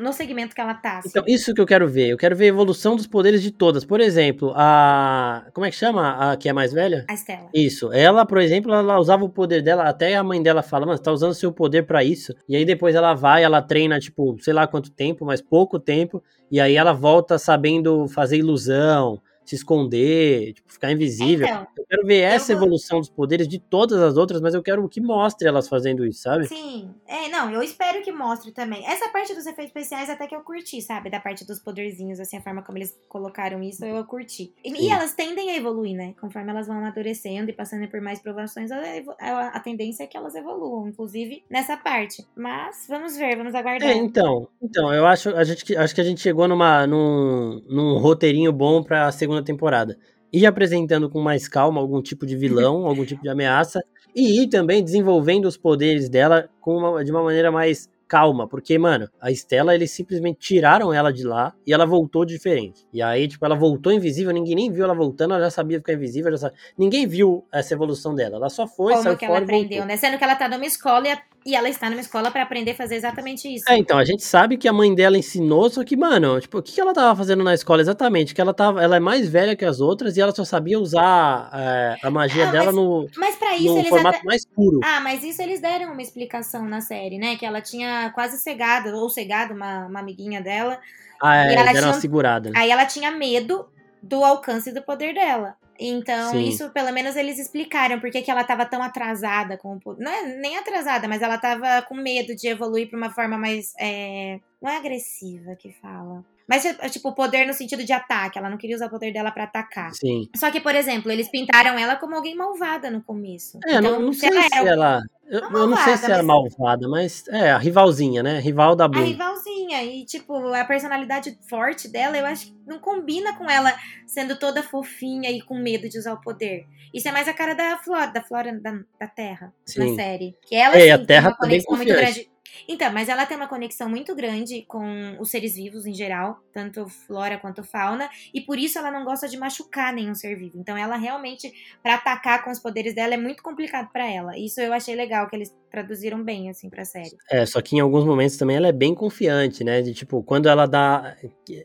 no 0.00 0.12
segmento 0.12 0.54
que 0.54 0.60
ela 0.60 0.74
tá. 0.74 0.98
Assim. 0.98 1.08
Então, 1.08 1.24
isso 1.26 1.52
que 1.52 1.60
eu 1.60 1.66
quero 1.66 1.88
ver. 1.88 2.08
Eu 2.08 2.16
quero 2.16 2.36
ver 2.36 2.44
a 2.44 2.48
evolução 2.48 2.94
dos 2.94 3.08
poderes 3.08 3.42
de 3.42 3.50
todas. 3.50 3.84
Por 3.84 4.00
exemplo, 4.00 4.52
a. 4.54 5.46
Como 5.52 5.66
é 5.66 5.70
que 5.70 5.76
chama? 5.76 6.32
A 6.32 6.36
que 6.36 6.48
é 6.48 6.52
mais 6.52 6.72
velha? 6.72 7.04
A 7.08 7.14
Estela. 7.14 7.48
Isso. 7.52 7.92
Ela, 7.92 8.24
por 8.24 8.38
exemplo, 8.38 8.72
ela 8.72 8.98
usava 9.00 9.24
o 9.24 9.28
poder 9.28 9.62
dela. 9.62 9.84
Até 9.84 10.14
a 10.14 10.22
mãe 10.22 10.40
dela 10.40 10.62
fala, 10.62 10.86
mano, 10.86 10.96
você 10.96 11.02
tá 11.02 11.12
usando 11.12 11.34
seu 11.34 11.52
poder 11.52 11.84
para 11.84 12.04
isso. 12.04 12.32
E 12.48 12.54
aí 12.54 12.64
depois 12.64 12.94
ela 12.94 13.14
vai, 13.14 13.42
ela 13.42 13.60
treina, 13.60 13.98
tipo, 13.98 14.36
sei 14.40 14.52
lá 14.52 14.66
quanto 14.66 14.90
tempo, 14.92 15.24
mas 15.24 15.40
pouco 15.40 15.78
tempo. 15.78 16.22
E 16.50 16.60
aí 16.60 16.76
ela 16.76 16.92
volta 16.92 17.36
sabendo 17.36 18.06
fazer 18.06 18.38
ilusão 18.38 19.20
se 19.48 19.54
esconder, 19.54 20.52
tipo, 20.52 20.70
ficar 20.70 20.92
invisível. 20.92 21.46
Então, 21.46 21.66
eu 21.76 21.86
quero 21.88 22.06
ver 22.06 22.20
essa 22.20 22.54
vou... 22.54 22.64
evolução 22.64 22.98
dos 22.98 23.08
poderes 23.08 23.48
de 23.48 23.58
todas 23.58 23.98
as 24.00 24.16
outras, 24.18 24.42
mas 24.42 24.52
eu 24.52 24.62
quero 24.62 24.86
que 24.88 25.00
mostre 25.00 25.48
elas 25.48 25.66
fazendo 25.66 26.04
isso, 26.04 26.20
sabe? 26.20 26.46
Sim. 26.46 26.94
É, 27.06 27.28
não, 27.28 27.50
eu 27.50 27.62
espero 27.62 28.02
que 28.02 28.12
mostre 28.12 28.52
também. 28.52 28.84
Essa 28.86 29.08
parte 29.08 29.34
dos 29.34 29.46
efeitos 29.46 29.66
especiais 29.66 30.10
até 30.10 30.26
que 30.26 30.36
eu 30.36 30.40
curti, 30.42 30.82
sabe? 30.82 31.08
Da 31.08 31.18
parte 31.18 31.46
dos 31.46 31.58
poderzinhos, 31.58 32.20
assim, 32.20 32.36
a 32.36 32.42
forma 32.42 32.62
como 32.62 32.76
eles 32.76 32.94
colocaram 33.08 33.62
isso, 33.62 33.84
eu 33.84 34.04
curti. 34.04 34.52
E, 34.62 34.86
e 34.86 34.90
elas 34.90 35.14
tendem 35.14 35.50
a 35.50 35.56
evoluir, 35.56 35.96
né? 35.96 36.14
Conforme 36.20 36.50
elas 36.50 36.66
vão 36.66 36.76
amadurecendo 36.76 37.50
e 37.50 37.54
passando 37.54 37.88
por 37.88 38.02
mais 38.02 38.20
provações, 38.20 38.70
a, 38.70 38.76
a, 39.18 39.48
a, 39.48 39.60
tendência 39.60 40.04
é 40.04 40.06
que 40.06 40.16
elas 40.16 40.34
evoluam, 40.34 40.88
inclusive 40.88 41.42
nessa 41.48 41.74
parte. 41.76 42.26
Mas 42.36 42.86
vamos 42.86 43.16
ver, 43.16 43.34
vamos 43.36 43.54
aguardar. 43.54 43.88
É, 43.88 43.94
então, 43.94 44.46
então, 44.62 44.92
eu 44.92 45.06
acho, 45.06 45.30
a 45.30 45.44
gente, 45.44 45.74
acho 45.74 45.94
que 45.94 46.00
a 46.02 46.04
gente 46.04 46.20
chegou 46.20 46.46
numa, 46.46 46.86
num, 46.86 47.62
num 47.66 47.98
roteirinho 47.98 48.52
bom 48.52 48.82
pra 48.82 49.10
segunda 49.10 49.37
segunda 49.38 49.44
temporada. 49.44 49.96
Ir 50.32 50.46
apresentando 50.46 51.08
com 51.08 51.20
mais 51.20 51.48
calma 51.48 51.80
algum 51.80 52.02
tipo 52.02 52.26
de 52.26 52.36
vilão, 52.36 52.84
algum 52.86 53.04
tipo 53.04 53.22
de 53.22 53.28
ameaça, 53.28 53.82
e 54.14 54.42
ir 54.42 54.48
também 54.48 54.82
desenvolvendo 54.82 55.46
os 55.46 55.56
poderes 55.56 56.08
dela 56.08 56.48
com 56.60 56.76
uma, 56.76 57.04
de 57.04 57.10
uma 57.10 57.22
maneira 57.22 57.50
mais 57.50 57.88
calma, 58.08 58.48
porque, 58.48 58.78
mano, 58.78 59.06
a 59.20 59.30
Estela, 59.30 59.74
eles 59.74 59.90
simplesmente 59.90 60.38
tiraram 60.40 60.92
ela 60.94 61.12
de 61.12 61.24
lá 61.24 61.52
e 61.66 61.74
ela 61.74 61.84
voltou 61.84 62.24
diferente. 62.24 62.86
E 62.90 63.02
aí, 63.02 63.28
tipo, 63.28 63.44
ela 63.44 63.54
voltou 63.54 63.92
invisível, 63.92 64.32
ninguém 64.32 64.54
nem 64.54 64.72
viu 64.72 64.84
ela 64.84 64.94
voltando, 64.94 65.34
ela 65.34 65.44
já 65.44 65.50
sabia 65.50 65.76
ficar 65.76 65.92
invisível, 65.92 66.30
já 66.32 66.38
sabia... 66.38 66.56
ninguém 66.76 67.06
viu 67.06 67.46
essa 67.52 67.74
evolução 67.74 68.14
dela, 68.14 68.36
ela 68.36 68.48
só 68.48 68.66
foi, 68.66 68.94
Como 68.94 69.02
saiu 69.02 69.16
que 69.16 69.26
fora 69.26 69.36
ela 69.36 69.44
aprendeu, 69.44 69.84
né? 69.84 69.98
Sendo 69.98 70.16
que 70.16 70.24
ela 70.24 70.34
tá 70.36 70.48
numa 70.48 70.64
escola 70.64 71.06
e, 71.06 71.12
a... 71.12 71.22
e 71.48 71.54
ela 71.54 71.68
está 71.70 71.88
numa 71.88 72.02
escola 72.02 72.30
para 72.30 72.42
aprender 72.42 72.72
a 72.72 72.74
fazer 72.74 72.96
exatamente 72.96 73.48
isso. 73.48 73.64
É, 73.66 73.78
então, 73.78 73.96
a 73.96 74.04
gente 74.04 74.22
sabe 74.22 74.58
que 74.58 74.68
a 74.68 74.72
mãe 74.72 74.94
dela 74.94 75.16
ensinou, 75.16 75.70
só 75.70 75.82
que, 75.82 75.96
mano, 75.96 76.38
tipo, 76.38 76.58
o 76.58 76.62
que 76.62 76.78
ela 76.78 76.92
tava 76.92 77.16
fazendo 77.16 77.42
na 77.42 77.54
escola 77.54 77.80
exatamente? 77.80 78.34
Que 78.34 78.40
ela 78.40 78.52
tava, 78.52 78.82
ela 78.82 78.96
é 78.96 79.00
mais 79.00 79.30
velha 79.30 79.56
que 79.56 79.64
as 79.64 79.80
outras 79.80 80.18
e 80.18 80.20
ela 80.20 80.34
só 80.34 80.44
sabia 80.44 80.78
usar 80.78 81.50
é, 81.54 81.96
a 82.02 82.10
magia 82.10 82.48
ah, 82.48 82.50
dela 82.50 82.70
no, 82.70 83.08
mas 83.16 83.36
pra 83.36 83.56
isso 83.56 83.72
no 83.72 83.78
eles 83.78 83.88
formato 83.88 84.26
mais 84.26 84.44
puro. 84.44 84.80
Ah, 84.84 85.00
mas 85.00 85.24
isso 85.24 85.40
eles 85.40 85.58
deram 85.58 85.92
uma 85.92 86.02
explicação 86.02 86.68
na 86.68 86.82
série, 86.82 87.16
né? 87.16 87.36
Que 87.36 87.46
ela 87.46 87.62
tinha 87.62 88.10
quase 88.14 88.36
cegado 88.36 88.94
ou 88.94 89.08
cegado, 89.08 89.54
uma, 89.54 89.86
uma 89.86 90.00
amiguinha 90.00 90.42
dela. 90.42 90.78
Ah, 91.22 91.46
é, 91.46 91.54
ela 91.54 91.72
tinha, 91.72 91.86
uma 91.86 91.94
segurada. 91.94 92.52
Aí 92.54 92.70
ela 92.70 92.84
tinha 92.84 93.10
medo 93.10 93.66
do 94.02 94.22
alcance 94.22 94.70
do 94.70 94.82
poder 94.82 95.14
dela. 95.14 95.56
Então, 95.78 96.32
Sim. 96.32 96.48
isso 96.48 96.70
pelo 96.70 96.92
menos 96.92 97.14
eles 97.14 97.38
explicaram 97.38 98.00
porque 98.00 98.22
que 98.22 98.30
ela 98.30 98.40
estava 98.40 98.66
tão 98.66 98.82
atrasada 98.82 99.56
com 99.56 99.78
o. 99.84 99.96
Não 99.98 100.10
é 100.10 100.36
nem 100.36 100.56
atrasada, 100.56 101.06
mas 101.06 101.22
ela 101.22 101.36
estava 101.36 101.82
com 101.82 101.94
medo 101.94 102.34
de 102.34 102.48
evoluir 102.48 102.88
para 102.88 102.98
uma 102.98 103.10
forma 103.10 103.38
mais. 103.38 103.72
É... 103.78 104.40
Não 104.60 104.70
é 104.70 104.76
agressiva 104.76 105.54
que 105.56 105.72
fala. 105.80 106.24
Mas, 106.48 106.64
tipo, 106.90 107.14
poder 107.14 107.46
no 107.46 107.52
sentido 107.52 107.84
de 107.84 107.92
ataque. 107.92 108.38
Ela 108.38 108.48
não 108.48 108.56
queria 108.56 108.74
usar 108.74 108.86
o 108.86 108.90
poder 108.90 109.12
dela 109.12 109.30
para 109.30 109.44
atacar. 109.44 109.92
Sim. 109.92 110.28
Só 110.34 110.50
que, 110.50 110.60
por 110.60 110.74
exemplo, 110.74 111.12
eles 111.12 111.30
pintaram 111.30 111.78
ela 111.78 111.94
como 111.96 112.16
alguém 112.16 112.34
malvada 112.34 112.90
no 112.90 113.02
começo. 113.02 113.58
É, 113.66 113.74
então, 113.74 113.92
não, 113.92 114.00
não 114.06 114.12
sei 114.14 114.32
se 114.32 114.56
ela. 114.56 115.02
Eu, 115.26 115.40
eu, 115.40 115.66
não 115.66 115.76
sei 115.76 115.96
se 115.98 116.10
era 116.10 116.22
malvada, 116.22 116.88
mas 116.88 117.28
é, 117.28 117.50
a 117.50 117.58
rivalzinha, 117.58 118.22
né? 118.22 118.40
Rival 118.40 118.74
da 118.74 118.88
Blue. 118.88 119.02
A 119.02 119.04
rivalzinha. 119.04 119.57
E, 119.72 120.04
tipo, 120.04 120.34
a 120.54 120.64
personalidade 120.64 121.38
forte 121.48 121.88
dela, 121.88 122.16
eu 122.16 122.26
acho 122.26 122.46
que 122.46 122.56
não 122.66 122.78
combina 122.78 123.36
com 123.36 123.48
ela 123.48 123.74
sendo 124.06 124.38
toda 124.38 124.62
fofinha 124.62 125.30
e 125.30 125.40
com 125.42 125.56
medo 125.58 125.88
de 125.88 125.98
usar 125.98 126.12
o 126.12 126.20
poder. 126.20 126.66
Isso 126.92 127.08
é 127.08 127.12
mais 127.12 127.28
a 127.28 127.34
cara 127.34 127.54
da 127.54 127.78
Flora, 127.78 128.06
da 128.06 128.22
Flora 128.22 128.58
da, 128.60 128.80
da 128.98 129.06
Terra, 129.06 129.52
Sim. 129.64 129.90
na 129.90 129.94
série. 129.96 130.34
Que 130.46 130.54
ela, 130.54 130.76
é, 130.76 130.80
sim, 130.80 130.90
a 130.90 131.04
Terra 131.04 131.22
tem 131.22 131.30
uma 131.30 131.36
conexão 131.36 131.76
muito 131.76 131.92
grande 131.92 132.28
então, 132.66 132.92
mas 132.92 133.08
ela 133.08 133.26
tem 133.26 133.36
uma 133.36 133.48
conexão 133.48 133.88
muito 133.88 134.14
grande 134.14 134.62
com 134.66 135.16
os 135.20 135.30
seres 135.30 135.54
vivos 135.54 135.86
em 135.86 135.92
geral, 135.92 136.40
tanto 136.52 136.88
flora 136.88 137.38
quanto 137.38 137.62
fauna, 137.62 138.08
e 138.32 138.40
por 138.40 138.58
isso 138.58 138.78
ela 138.78 138.90
não 138.90 139.04
gosta 139.04 139.28
de 139.28 139.36
machucar 139.36 139.92
nenhum 139.92 140.14
ser 140.14 140.36
vivo. 140.36 140.58
Então, 140.58 140.76
ela 140.76 140.96
realmente, 140.96 141.52
para 141.82 141.94
atacar 141.94 142.42
com 142.42 142.50
os 142.50 142.58
poderes 142.58 142.94
dela, 142.94 143.14
é 143.14 143.18
muito 143.18 143.42
complicado 143.42 143.90
para 143.92 144.06
ela. 144.10 144.36
Isso 144.36 144.60
eu 144.60 144.72
achei 144.72 144.94
legal 144.94 145.28
que 145.28 145.36
eles 145.36 145.54
traduziram 145.70 146.22
bem, 146.22 146.50
assim, 146.50 146.68
pra 146.68 146.84
série. 146.84 147.10
É, 147.30 147.44
só 147.46 147.60
que 147.60 147.76
em 147.76 147.80
alguns 147.80 148.04
momentos 148.04 148.36
também 148.36 148.56
ela 148.56 148.68
é 148.68 148.72
bem 148.72 148.94
confiante, 148.94 149.62
né? 149.62 149.82
De 149.82 149.94
tipo, 149.94 150.22
quando 150.22 150.48
ela 150.48 150.66
dá. 150.66 151.16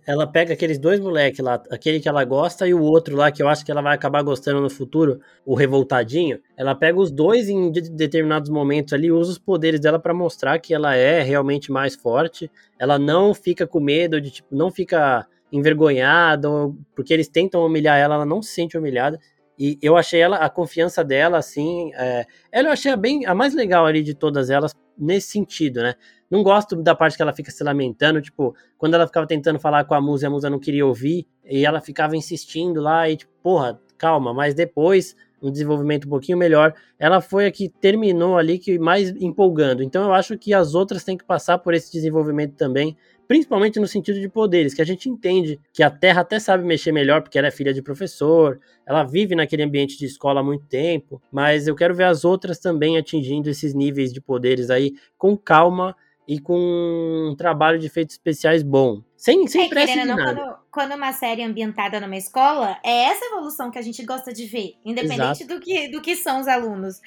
Ela 0.06 0.28
pega 0.28 0.54
aqueles 0.54 0.78
dois 0.78 1.00
moleques 1.00 1.40
lá, 1.40 1.62
aquele 1.72 2.00
que 2.00 2.10
ela 2.10 2.24
gosta 2.24 2.68
e 2.68 2.74
o 2.74 2.82
outro 2.82 3.16
lá, 3.16 3.32
que 3.32 3.42
eu 3.42 3.48
acho 3.48 3.66
que 3.66 3.72
ela 3.72 3.82
vai 3.82 3.96
acabar 3.96 4.22
gostando 4.22 4.62
no 4.62 4.70
futuro, 4.70 5.20
o 5.46 5.56
revoltadinho. 5.56 6.40
Ela 6.56 6.76
pega 6.76 7.00
os 7.00 7.12
dois 7.12 7.50
em 7.50 7.72
de 7.72 7.82
determinados 7.90 8.50
momentos 8.50 8.94
ali, 8.94 9.12
usa 9.12 9.32
os 9.32 9.40
poderes 9.40 9.80
dela 9.80 10.00
para 10.00 10.14
mostrar 10.14 10.60
que 10.60 10.74
ela 10.74 10.96
é 10.96 11.22
realmente 11.22 11.72
mais 11.72 11.96
forte. 11.96 12.50
Ela 12.80 13.00
não 13.00 13.34
fica 13.34 13.66
com 13.66 13.80
medo 13.80 14.20
de, 14.20 14.32
tipo, 14.32 14.56
não 14.56 14.70
fica 14.70 15.26
envergonhada, 15.52 16.50
porque 16.96 17.14
eles 17.14 17.28
tentam 17.28 17.64
humilhar 17.64 18.00
ela, 18.00 18.16
ela 18.16 18.26
não 18.26 18.42
se 18.42 18.52
sente 18.52 18.76
humilhada. 18.76 19.20
E 19.58 19.78
eu 19.82 19.96
achei 19.96 20.20
ela, 20.20 20.38
a 20.38 20.50
confiança 20.50 21.04
dela, 21.04 21.38
assim, 21.38 21.92
é, 21.94 22.26
ela 22.52 22.70
eu 22.70 22.74
achei 22.74 22.92
a, 22.92 22.98
bem, 22.98 23.26
a 23.26 23.36
mais 23.36 23.54
legal 23.54 23.86
ali 23.86 24.02
de 24.02 24.14
todas 24.14 24.50
elas 24.50 24.74
nesse 24.98 25.28
sentido, 25.30 25.82
né? 25.82 25.96
Não 26.30 26.42
gosto 26.42 26.76
da 26.76 26.96
parte 26.96 27.16
que 27.16 27.22
ela 27.22 27.34
fica 27.34 27.52
se 27.52 27.64
lamentando, 27.64 28.22
tipo, 28.22 28.56
quando 28.78 28.96
ela 28.96 29.06
ficava 29.06 29.28
tentando 29.28 29.60
falar 29.60 29.86
com 29.86 29.94
a 29.94 30.02
musa 30.02 30.26
e 30.26 30.28
a 30.28 30.30
musa 30.30 30.50
não 30.50 30.60
queria 30.60 30.86
ouvir, 30.86 31.28
e 31.46 31.66
ela 31.66 31.80
ficava 31.80 32.18
insistindo 32.18 32.82
lá, 32.82 33.08
e 33.10 33.18
tipo, 33.18 33.32
porra, 33.42 33.80
calma, 33.98 34.34
mas 34.34 34.56
depois, 34.56 35.16
um 35.42 35.52
desenvolvimento 35.52 36.06
um 36.06 36.10
pouquinho 36.10 36.38
melhor, 36.38 36.74
ela 36.98 37.22
foi 37.22 37.46
a 37.46 37.52
que 37.52 37.70
terminou 37.70 38.38
ali 38.38 38.58
que 38.58 38.80
mais 38.80 39.10
empolgando. 39.22 39.84
Então 39.84 40.06
eu 40.06 40.14
acho 40.14 40.38
que 40.38 40.54
as 40.54 40.74
outras 40.74 41.04
têm 41.04 41.18
que 41.18 41.24
passar 41.24 41.58
por 41.60 41.74
esse 41.74 41.92
desenvolvimento 41.92 42.56
também, 42.56 42.98
principalmente 43.34 43.80
no 43.80 43.88
sentido 43.88 44.20
de 44.20 44.30
poderes, 44.30 44.76
que 44.76 44.82
a 44.84 44.86
gente 44.86 45.10
entende 45.10 45.60
que 45.74 45.82
a 45.82 45.90
Terra 45.90 46.22
até 46.22 46.38
sabe 46.40 46.64
mexer 46.64 46.92
melhor 46.92 47.24
porque 47.24 47.36
ela 47.36 47.48
é 47.48 47.52
filha 47.52 47.74
de 47.74 47.82
professor, 47.82 48.60
ela 48.86 49.04
vive 49.04 49.34
naquele 49.34 49.64
ambiente 49.64 49.98
de 49.98 50.06
escola 50.06 50.42
há 50.42 50.44
muito 50.44 50.68
tempo, 50.68 51.20
mas 51.32 51.68
eu 51.68 51.74
quero 51.74 51.96
ver 51.96 52.04
as 52.04 52.24
outras 52.24 52.60
também 52.60 52.96
atingindo 52.96 53.50
esses 53.50 53.74
níveis 53.74 54.14
de 54.14 54.22
poderes 54.22 54.70
aí 54.70 54.94
com 55.18 55.36
calma 55.36 55.96
e 56.28 56.40
com 56.40 57.32
um 57.32 57.36
trabalho 57.36 57.80
de 57.80 57.88
efeitos 57.88 58.14
especiais 58.14 58.62
bom. 58.62 59.02
Sem, 59.18 59.48
sem 59.48 59.66
é, 59.66 59.68
pressa 59.68 60.00
de 60.00 60.06
nada. 60.06 60.36
Quando, 60.36 60.58
quando 60.70 60.96
uma 60.96 61.12
série 61.12 61.42
é 61.42 61.46
ambientada 61.46 62.00
numa 62.00 62.16
escola, 62.16 62.78
é 62.86 63.06
essa 63.06 63.26
evolução 63.26 63.72
que 63.72 63.80
a 63.80 63.82
gente 63.82 64.06
gosta 64.06 64.32
de 64.32 64.46
ver, 64.46 64.76
independente 64.86 65.44
do 65.44 65.60
que, 65.60 65.88
do 65.88 66.04
que 66.04 66.16
são 66.16 66.40
os 66.40 66.48
alunos. 66.48 67.02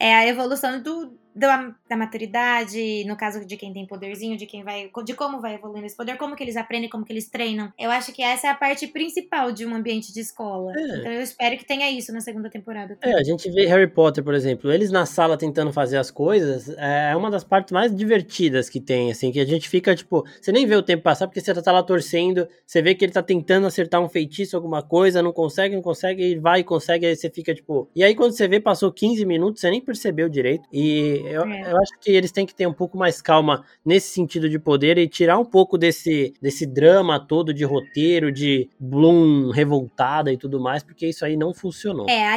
É 0.00 0.16
a 0.16 0.26
evolução 0.26 0.82
do, 0.82 1.16
da, 1.40 1.74
da, 1.88 1.96
maturidade, 1.96 3.02
no 3.06 3.16
caso 3.16 3.44
de 3.46 3.56
quem 3.56 3.72
tem 3.72 3.86
poderzinho, 3.86 4.36
de 4.36 4.44
quem 4.44 4.62
vai, 4.62 4.90
de 5.04 5.14
como 5.14 5.40
vai 5.40 5.54
evoluindo 5.54 5.86
esse 5.86 5.96
poder, 5.96 6.18
como 6.18 6.36
que 6.36 6.44
eles 6.44 6.56
aprendem, 6.56 6.90
como 6.90 7.02
que 7.02 7.12
eles 7.12 7.30
treinam. 7.30 7.72
Eu 7.78 7.90
acho 7.90 8.12
que 8.12 8.22
essa 8.22 8.48
é 8.48 8.50
a 8.50 8.54
parte 8.54 8.86
principal 8.86 9.50
de 9.50 9.64
um 9.64 9.74
ambiente 9.74 10.12
de 10.12 10.20
escola. 10.20 10.72
É. 10.76 10.98
Então 10.98 11.12
eu 11.12 11.22
espero 11.22 11.56
que 11.56 11.64
tenha 11.64 11.90
isso 11.90 12.12
na 12.12 12.20
segunda 12.20 12.50
temporada. 12.50 12.94
Também. 12.96 13.16
É, 13.16 13.18
a 13.18 13.24
gente 13.24 13.50
vê 13.50 13.66
Harry 13.66 13.86
Potter, 13.86 14.22
por 14.22 14.34
exemplo, 14.34 14.70
eles 14.70 14.90
na 14.90 15.06
sala 15.06 15.38
tentando 15.38 15.72
fazer 15.72 15.96
as 15.96 16.10
coisas, 16.10 16.68
é 16.76 17.16
uma 17.16 17.30
das 17.30 17.42
partes 17.42 17.72
mais 17.72 17.94
divertidas 17.96 18.68
que 18.68 18.78
tem, 18.78 19.10
assim, 19.10 19.32
que 19.32 19.40
a 19.40 19.46
gente 19.46 19.66
fica, 19.66 19.96
tipo, 19.96 20.26
você 20.40 20.52
nem 20.52 20.66
vê 20.66 20.76
o 20.76 20.82
tempo 20.82 21.02
passar 21.02 21.26
porque 21.26 21.40
você 21.40 21.54
tá 21.54 21.72
lá 21.72 21.82
torcendo, 21.82 22.46
você 22.66 22.82
vê 22.82 22.94
que 22.94 23.02
ele 23.02 23.12
tá 23.12 23.22
tentando 23.22 23.66
acertar 23.66 24.02
um 24.02 24.08
feitiço, 24.10 24.56
alguma 24.56 24.82
coisa, 24.82 25.22
não 25.22 25.32
consegue, 25.32 25.74
não 25.74 25.82
consegue, 25.82 26.22
e 26.22 26.38
vai 26.38 26.60
e 26.60 26.64
consegue, 26.64 27.06
aí 27.06 27.16
você 27.16 27.30
fica, 27.30 27.54
tipo... 27.54 27.88
E 27.96 28.04
aí 28.04 28.14
quando 28.14 28.32
você 28.32 28.46
vê, 28.46 28.60
passou 28.60 28.92
15 28.92 29.24
minutos, 29.24 29.62
você 29.62 29.70
nem 29.70 29.80
percebeu 29.80 30.28
direito, 30.28 30.68
e 30.70 31.29
eu, 31.30 31.44
é. 31.44 31.72
eu 31.72 31.76
acho 31.78 31.92
que 32.00 32.10
eles 32.10 32.32
têm 32.32 32.46
que 32.46 32.54
ter 32.54 32.66
um 32.66 32.72
pouco 32.72 32.98
mais 32.98 33.22
calma 33.22 33.64
nesse 33.84 34.12
sentido 34.12 34.48
de 34.48 34.58
poder 34.58 34.98
e 34.98 35.08
tirar 35.08 35.38
um 35.38 35.44
pouco 35.44 35.78
desse, 35.78 36.34
desse 36.40 36.66
drama 36.66 37.18
todo 37.20 37.54
de 37.54 37.64
roteiro, 37.64 38.32
de 38.32 38.68
Bloom 38.78 39.50
revoltada 39.50 40.32
e 40.32 40.36
tudo 40.36 40.60
mais, 40.60 40.82
porque 40.82 41.06
isso 41.06 41.24
aí 41.24 41.36
não 41.36 41.54
funcionou. 41.54 42.08
É, 42.08 42.26
a, 42.26 42.34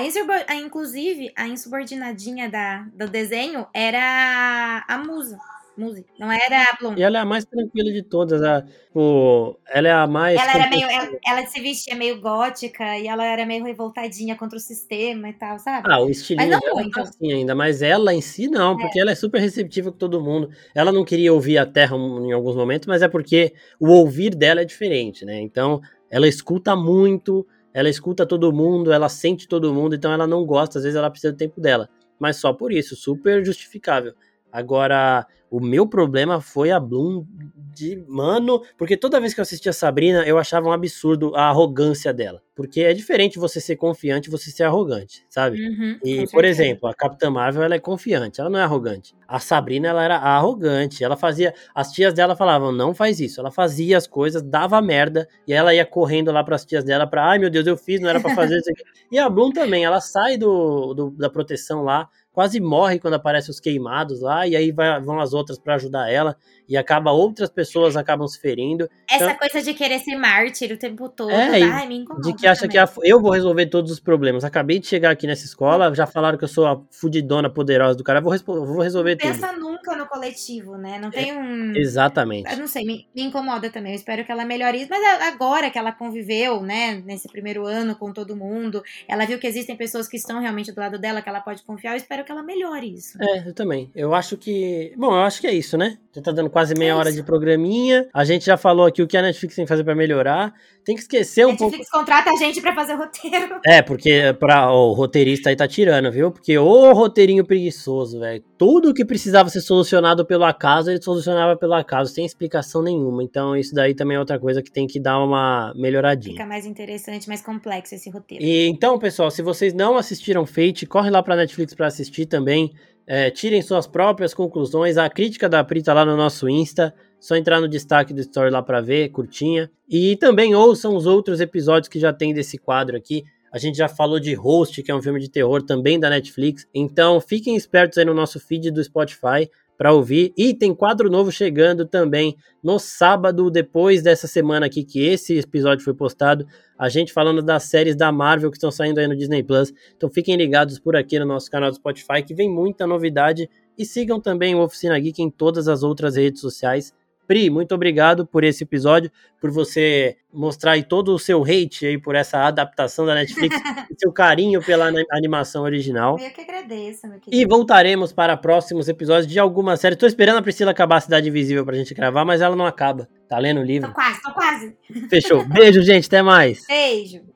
a 0.47 0.55
inclusive, 0.55 1.31
a 1.35 1.47
insubordinadinha 1.47 2.49
da, 2.49 2.85
do 2.93 3.07
desenho 3.07 3.65
era 3.73 4.83
a 4.87 4.97
musa. 4.97 5.37
Não 5.75 6.31
era 6.31 6.63
a 6.63 6.75
Bloom. 6.79 6.95
E 6.95 7.01
ela 7.01 7.17
é 7.17 7.21
a 7.21 7.25
mais 7.25 7.45
tranquila 7.45 7.91
de 7.91 8.03
todas. 8.03 8.43
A, 8.43 8.63
o, 8.93 9.55
ela 9.67 9.87
é 9.87 9.91
a 9.91 10.05
mais. 10.05 10.39
Ela 10.39 10.53
era 10.53 10.69
meio. 10.69 10.87
Ela, 10.87 11.19
ela, 11.25 11.45
se 11.47 11.59
vestia 11.59 11.95
meio 11.95 12.21
gótica 12.21 12.97
e 12.99 13.07
ela 13.07 13.25
era 13.25 13.43
meio 13.45 13.63
revoltadinha 13.65 14.35
contra 14.35 14.57
o 14.57 14.61
sistema 14.61 15.29
e 15.29 15.33
tal, 15.33 15.57
sabe? 15.57 15.87
Ah, 15.89 15.99
o 15.99 16.09
estilinho 16.09 16.49
mas 16.49 16.61
não 16.61 16.75
muito. 16.75 16.91
Tá 16.91 17.01
assim 17.01 17.33
ainda, 17.33 17.55
mas 17.55 17.81
ela 17.81 18.13
em 18.13 18.21
si 18.21 18.47
não, 18.47 18.77
porque 18.77 18.99
é. 18.99 19.01
ela 19.01 19.11
é 19.11 19.15
super 19.15 19.39
receptiva 19.41 19.91
com 19.91 19.97
todo 19.97 20.21
mundo. 20.21 20.49
Ela 20.75 20.91
não 20.91 21.03
queria 21.03 21.33
ouvir 21.33 21.57
a 21.57 21.65
Terra 21.65 21.97
em 21.97 22.31
alguns 22.31 22.55
momentos, 22.55 22.87
mas 22.87 23.01
é 23.01 23.07
porque 23.07 23.53
o 23.79 23.89
ouvir 23.89 24.35
dela 24.35 24.61
é 24.61 24.65
diferente, 24.65 25.25
né? 25.25 25.39
Então, 25.41 25.81
ela 26.09 26.27
escuta 26.27 26.75
muito, 26.75 27.47
ela 27.73 27.89
escuta 27.89 28.27
todo 28.27 28.53
mundo, 28.53 28.93
ela 28.93 29.09
sente 29.09 29.47
todo 29.47 29.73
mundo, 29.73 29.95
então 29.95 30.11
ela 30.11 30.27
não 30.27 30.45
gosta, 30.45 30.77
às 30.77 30.83
vezes 30.83 30.95
ela 30.95 31.09
precisa 31.09 31.33
do 31.33 31.37
tempo 31.37 31.59
dela. 31.59 31.89
Mas 32.19 32.37
só 32.37 32.53
por 32.53 32.71
isso, 32.71 32.95
super 32.95 33.43
justificável. 33.43 34.13
Agora, 34.53 35.25
o 35.49 35.59
meu 35.59 35.87
problema 35.87 36.39
foi 36.39 36.69
a 36.69 36.79
Bloom 36.79 37.25
de 37.73 38.03
mano, 38.07 38.61
porque 38.77 38.95
toda 38.95 39.19
vez 39.19 39.33
que 39.33 39.39
eu 39.39 39.41
assistia 39.41 39.73
Sabrina, 39.73 40.23
eu 40.27 40.37
achava 40.37 40.67
um 40.67 40.71
absurdo 40.71 41.35
a 41.35 41.49
arrogância 41.49 42.13
dela. 42.13 42.39
Porque 42.55 42.81
é 42.81 42.93
diferente 42.93 43.39
você 43.39 43.59
ser 43.59 43.75
confiante 43.77 44.27
e 44.27 44.31
você 44.31 44.51
ser 44.51 44.63
arrogante, 44.63 45.25
sabe? 45.27 45.59
Uhum, 45.59 45.97
e, 46.03 46.27
por 46.29 46.45
exemplo, 46.45 46.87
a 46.87 46.93
Capitã 46.93 47.31
Marvel, 47.31 47.63
ela 47.63 47.73
é 47.73 47.79
confiante, 47.79 48.39
ela 48.39 48.49
não 48.49 48.59
é 48.59 48.61
arrogante. 48.61 49.15
A 49.27 49.39
Sabrina, 49.39 49.87
ela 49.87 50.03
era 50.03 50.17
arrogante, 50.17 51.03
ela 51.03 51.17
fazia... 51.17 51.51
As 51.73 51.91
tias 51.91 52.13
dela 52.13 52.35
falavam, 52.35 52.71
não 52.71 52.93
faz 52.93 53.19
isso. 53.19 53.39
Ela 53.39 53.49
fazia 53.49 53.97
as 53.97 54.05
coisas, 54.05 54.43
dava 54.43 54.79
merda, 54.83 55.27
e 55.47 55.53
ela 55.53 55.73
ia 55.73 55.83
correndo 55.83 56.31
lá 56.31 56.43
para 56.43 56.55
as 56.55 56.63
tias 56.63 56.83
dela 56.83 57.07
pra, 57.07 57.27
ai 57.27 57.39
meu 57.39 57.49
Deus, 57.49 57.65
eu 57.65 57.75
fiz, 57.75 57.99
não 57.99 58.09
era 58.09 58.19
para 58.19 58.35
fazer 58.35 58.59
isso 58.59 58.69
aqui. 58.69 58.83
E 59.11 59.19
a 59.19 59.29
Bloom 59.29 59.51
também, 59.51 59.85
ela 59.85 60.01
sai 60.01 60.37
do, 60.37 60.93
do 60.95 61.11
da 61.11 61.29
proteção 61.29 61.83
lá, 61.83 62.09
quase 62.33 62.59
morre 62.59 62.99
quando 62.99 63.13
aparecem 63.13 63.51
os 63.51 63.59
queimados 63.59 64.19
lá, 64.19 64.45
e 64.47 64.55
aí 64.55 64.71
vai, 64.71 64.99
vão 64.99 65.19
as 65.19 65.33
outras 65.33 65.57
para 65.59 65.75
ajudar 65.75 66.11
ela, 66.11 66.35
e 66.67 66.75
acaba 66.75 67.11
outras 67.11 67.49
pessoas 67.49 67.95
acabam 67.95 68.27
se 68.27 68.39
ferindo. 68.39 68.89
Essa 69.09 69.25
então, 69.25 69.37
coisa 69.37 69.61
de 69.61 69.73
querer 69.73 69.99
ser 69.99 70.15
mártir 70.15 70.71
o 70.71 70.77
tempo 70.77 71.07
todo, 71.07 71.29
é, 71.29 71.61
ai, 71.61 71.87
me 71.87 71.97
incomoda 71.97 72.27
De 72.27 72.35
que 72.35 72.47
acha 72.47 72.67
também. 72.67 72.85
que 72.85 73.09
eu 73.09 73.21
vou 73.21 73.31
resolver 73.31 73.67
todos 73.67 73.91
os 73.91 73.99
problemas. 73.99 74.43
Acabei 74.43 74.79
de 74.79 74.87
chegar 74.87 75.11
aqui 75.11 75.27
nessa 75.27 75.45
escola, 75.45 75.93
já 75.93 76.07
falaram 76.07 76.37
que 76.37 76.43
eu 76.43 76.47
sou 76.47 76.65
a 76.65 76.81
fudidona 76.89 77.49
poderosa 77.49 77.95
do 77.95 78.03
cara, 78.03 78.19
vou, 78.19 78.35
vou 78.45 78.81
resolver 78.81 79.11
não 79.11 79.17
tudo. 79.17 79.31
Pensa 79.31 79.53
nunca 79.53 79.95
no 79.95 80.07
coletivo, 80.07 80.75
né? 80.75 80.97
Não 80.99 81.11
tem 81.11 81.29
é, 81.29 81.37
um... 81.37 81.75
Exatamente. 81.75 82.51
Eu 82.51 82.57
não 82.57 82.67
sei, 82.67 82.83
me, 82.83 83.07
me, 83.15 83.23
incomoda 83.23 83.69
também, 83.69 83.91
eu 83.91 83.97
espero 83.97 84.25
que 84.25 84.31
ela 84.31 84.43
melhore 84.43 84.79
isso, 84.79 84.89
mas 84.89 85.21
agora 85.21 85.69
que 85.69 85.77
ela 85.77 85.91
conviveu, 85.91 86.61
né, 86.61 87.01
nesse 87.05 87.27
primeiro 87.27 87.67
ano 87.67 87.95
com 87.95 88.11
todo 88.11 88.35
mundo, 88.35 88.81
ela 89.07 89.25
viu 89.25 89.37
que 89.37 89.45
existem 89.45 89.75
pessoas 89.75 90.07
que 90.07 90.17
estão 90.17 90.39
realmente 90.39 90.71
do 90.71 90.79
lado 90.79 90.97
dela, 90.97 91.21
que 91.21 91.29
ela 91.29 91.41
pode 91.41 91.63
confiar, 91.63 91.91
eu 91.91 91.97
espero 91.97 92.22
que 92.23 92.31
ela 92.31 92.43
melhore 92.43 92.93
isso. 92.93 93.17
É, 93.21 93.47
eu 93.47 93.53
também. 93.53 93.91
Eu 93.95 94.13
acho 94.13 94.37
que. 94.37 94.93
Bom, 94.97 95.13
eu 95.13 95.21
acho 95.21 95.41
que 95.41 95.47
é 95.47 95.53
isso, 95.53 95.77
né? 95.77 95.97
Já 96.15 96.21
tá 96.21 96.31
dando 96.31 96.49
quase 96.49 96.75
meia 96.75 96.91
é 96.91 96.95
hora 96.95 97.11
de 97.11 97.23
programinha. 97.23 98.07
A 98.13 98.23
gente 98.23 98.45
já 98.45 98.55
falou 98.55 98.85
aqui 98.85 99.01
o 99.01 99.07
que 99.07 99.17
a 99.17 99.21
Netflix 99.21 99.55
tem 99.55 99.65
que 99.65 99.69
fazer 99.69 99.83
para 99.83 99.95
melhorar. 99.95 100.53
Tem 100.85 100.95
que 100.95 101.01
esquecer 101.01 101.45
um 101.45 101.51
Netflix 101.51 101.59
pouco. 101.59 101.77
Netflix 101.77 101.89
contrata 101.89 102.29
a 102.29 102.35
gente 102.35 102.61
para 102.61 102.75
fazer 102.75 102.93
o 102.93 102.97
roteiro. 102.97 103.59
É, 103.65 103.81
porque 103.81 104.35
pra, 104.39 104.71
o 104.71 104.93
roteirista 104.93 105.49
aí 105.49 105.55
tá 105.55 105.67
tirando, 105.67 106.11
viu? 106.11 106.29
Porque 106.29 106.55
o 106.55 106.93
roteirinho 106.93 107.43
preguiçoso, 107.43 108.19
velho. 108.19 108.43
Tudo 108.57 108.93
que 108.93 109.03
precisava 109.03 109.49
ser 109.49 109.61
solucionado 109.61 110.23
pelo 110.23 110.43
acaso, 110.43 110.91
ele 110.91 111.01
solucionava 111.01 111.57
pelo 111.57 111.73
acaso, 111.73 112.13
sem 112.13 112.25
explicação 112.25 112.83
nenhuma. 112.83 113.23
Então, 113.23 113.55
isso 113.57 113.73
daí 113.73 113.95
também 113.95 114.15
é 114.15 114.19
outra 114.19 114.37
coisa 114.37 114.61
que 114.61 114.71
tem 114.71 114.85
que 114.85 114.99
dar 114.99 115.19
uma 115.19 115.73
melhoradinha. 115.75 116.35
Fica 116.35 116.45
mais 116.45 116.65
interessante, 116.65 117.27
mais 117.27 117.41
complexo 117.41 117.95
esse 117.95 118.09
roteiro. 118.11 118.43
E 118.43 118.67
então, 118.67 118.99
pessoal, 118.99 119.31
se 119.31 119.41
vocês 119.41 119.73
não 119.73 119.97
assistiram 119.97 120.45
Fate, 120.45 120.85
corre 120.85 121.09
lá 121.09 121.23
pra 121.23 121.35
Netflix 121.35 121.73
para 121.73 121.87
assistir 122.13 122.27
também. 122.27 122.71
É, 123.05 123.29
tirem 123.29 123.61
suas 123.61 123.87
próprias 123.87 124.33
conclusões. 124.33 124.97
A 124.97 125.09
crítica 125.09 125.49
da 125.49 125.63
Pri 125.63 125.81
tá 125.81 125.93
lá 125.93 126.05
no 126.05 126.15
nosso 126.15 126.47
Insta. 126.47 126.93
Só 127.19 127.35
entrar 127.35 127.59
no 127.59 127.67
destaque 127.67 128.13
do 128.13 128.21
story 128.21 128.51
lá 128.51 128.61
para 128.61 128.81
ver, 128.81 129.09
curtinha. 129.09 129.69
E 129.89 130.15
também 130.17 130.53
ouçam 130.55 130.95
os 130.95 131.05
outros 131.05 131.41
episódios 131.41 131.89
que 131.89 131.99
já 131.99 132.13
tem 132.13 132.33
desse 132.33 132.57
quadro 132.57 132.95
aqui. 132.95 133.23
A 133.51 133.57
gente 133.57 133.77
já 133.77 133.87
falou 133.87 134.19
de 134.19 134.33
Host, 134.33 134.81
que 134.81 134.91
é 134.91 134.95
um 134.95 135.01
filme 135.01 135.19
de 135.19 135.29
terror 135.29 135.61
também 135.63 135.99
da 135.99 136.09
Netflix. 136.09 136.67
Então 136.73 137.19
fiquem 137.21 137.55
espertos 137.55 137.97
aí 137.97 138.05
no 138.05 138.13
nosso 138.13 138.39
feed 138.39 138.71
do 138.71 138.83
Spotify 138.83 139.49
para 139.77 139.93
ouvir. 139.93 140.33
E 140.37 140.53
tem 140.53 140.73
quadro 140.73 141.09
novo 141.09 141.31
chegando 141.31 141.85
também 141.85 142.35
no 142.63 142.79
sábado, 142.79 143.49
depois 143.49 144.01
dessa 144.01 144.27
semana 144.27 144.65
aqui 144.65 144.83
que 144.83 145.03
esse 145.03 145.37
episódio 145.39 145.83
foi 145.83 145.93
postado. 145.93 146.45
A 146.77 146.89
gente 146.89 147.13
falando 147.13 147.41
das 147.41 147.63
séries 147.63 147.95
da 147.95 148.11
Marvel 148.11 148.49
que 148.49 148.57
estão 148.57 148.71
saindo 148.71 148.99
aí 148.99 149.07
no 149.07 149.15
Disney 149.15 149.43
Plus. 149.43 149.73
Então 149.95 150.09
fiquem 150.09 150.35
ligados 150.35 150.79
por 150.79 150.95
aqui 150.95 151.19
no 151.19 151.25
nosso 151.25 151.49
canal 151.49 151.69
do 151.69 151.75
Spotify, 151.75 152.23
que 152.25 152.33
vem 152.33 152.49
muita 152.49 152.87
novidade. 152.87 153.49
E 153.77 153.85
sigam 153.85 154.19
também 154.19 154.53
o 154.55 154.61
Oficina 154.61 154.99
Geek 154.99 155.21
em 155.21 155.29
todas 155.29 155.67
as 155.67 155.83
outras 155.83 156.15
redes 156.15 156.41
sociais. 156.41 156.93
Pri, 157.27 157.49
muito 157.49 157.73
obrigado 157.73 158.25
por 158.25 158.43
esse 158.43 158.63
episódio, 158.63 159.11
por 159.39 159.49
você 159.51 160.17
mostrar 160.31 160.71
aí 160.71 160.83
todo 160.83 161.13
o 161.13 161.19
seu 161.19 161.43
hate 161.43 161.85
aí 161.85 161.97
por 161.97 162.15
essa 162.15 162.39
adaptação 162.39 163.05
da 163.05 163.15
Netflix, 163.15 163.55
seu 163.97 164.11
carinho 164.11 164.61
pela 164.61 164.91
animação 165.11 165.63
original. 165.63 166.17
Eu 166.19 166.31
que 166.31 166.41
agradeço, 166.41 167.07
meu 167.07 167.19
querido. 167.19 167.41
E 167.41 167.45
voltaremos 167.45 168.11
para 168.11 168.35
próximos 168.35 168.87
episódios 168.89 169.27
de 169.27 169.39
alguma 169.39 169.77
série. 169.77 169.95
Tô 169.95 170.05
esperando 170.05 170.37
a 170.37 170.41
Priscila 170.41 170.71
acabar 170.71 170.97
a 170.97 171.01
Cidade 171.01 171.29
Invisível 171.29 171.65
pra 171.65 171.75
gente 171.75 171.93
gravar, 171.93 172.25
mas 172.25 172.41
ela 172.41 172.55
não 172.55 172.65
acaba. 172.65 173.07
Tá 173.27 173.37
lendo 173.37 173.61
o 173.61 173.63
livro? 173.63 173.89
Tô 173.89 173.95
quase, 173.95 174.21
tô 174.21 174.31
quase. 174.33 174.77
Fechou. 175.09 175.45
Beijo, 175.45 175.81
gente. 175.81 176.07
Até 176.07 176.21
mais. 176.21 176.65
Beijo. 176.67 177.32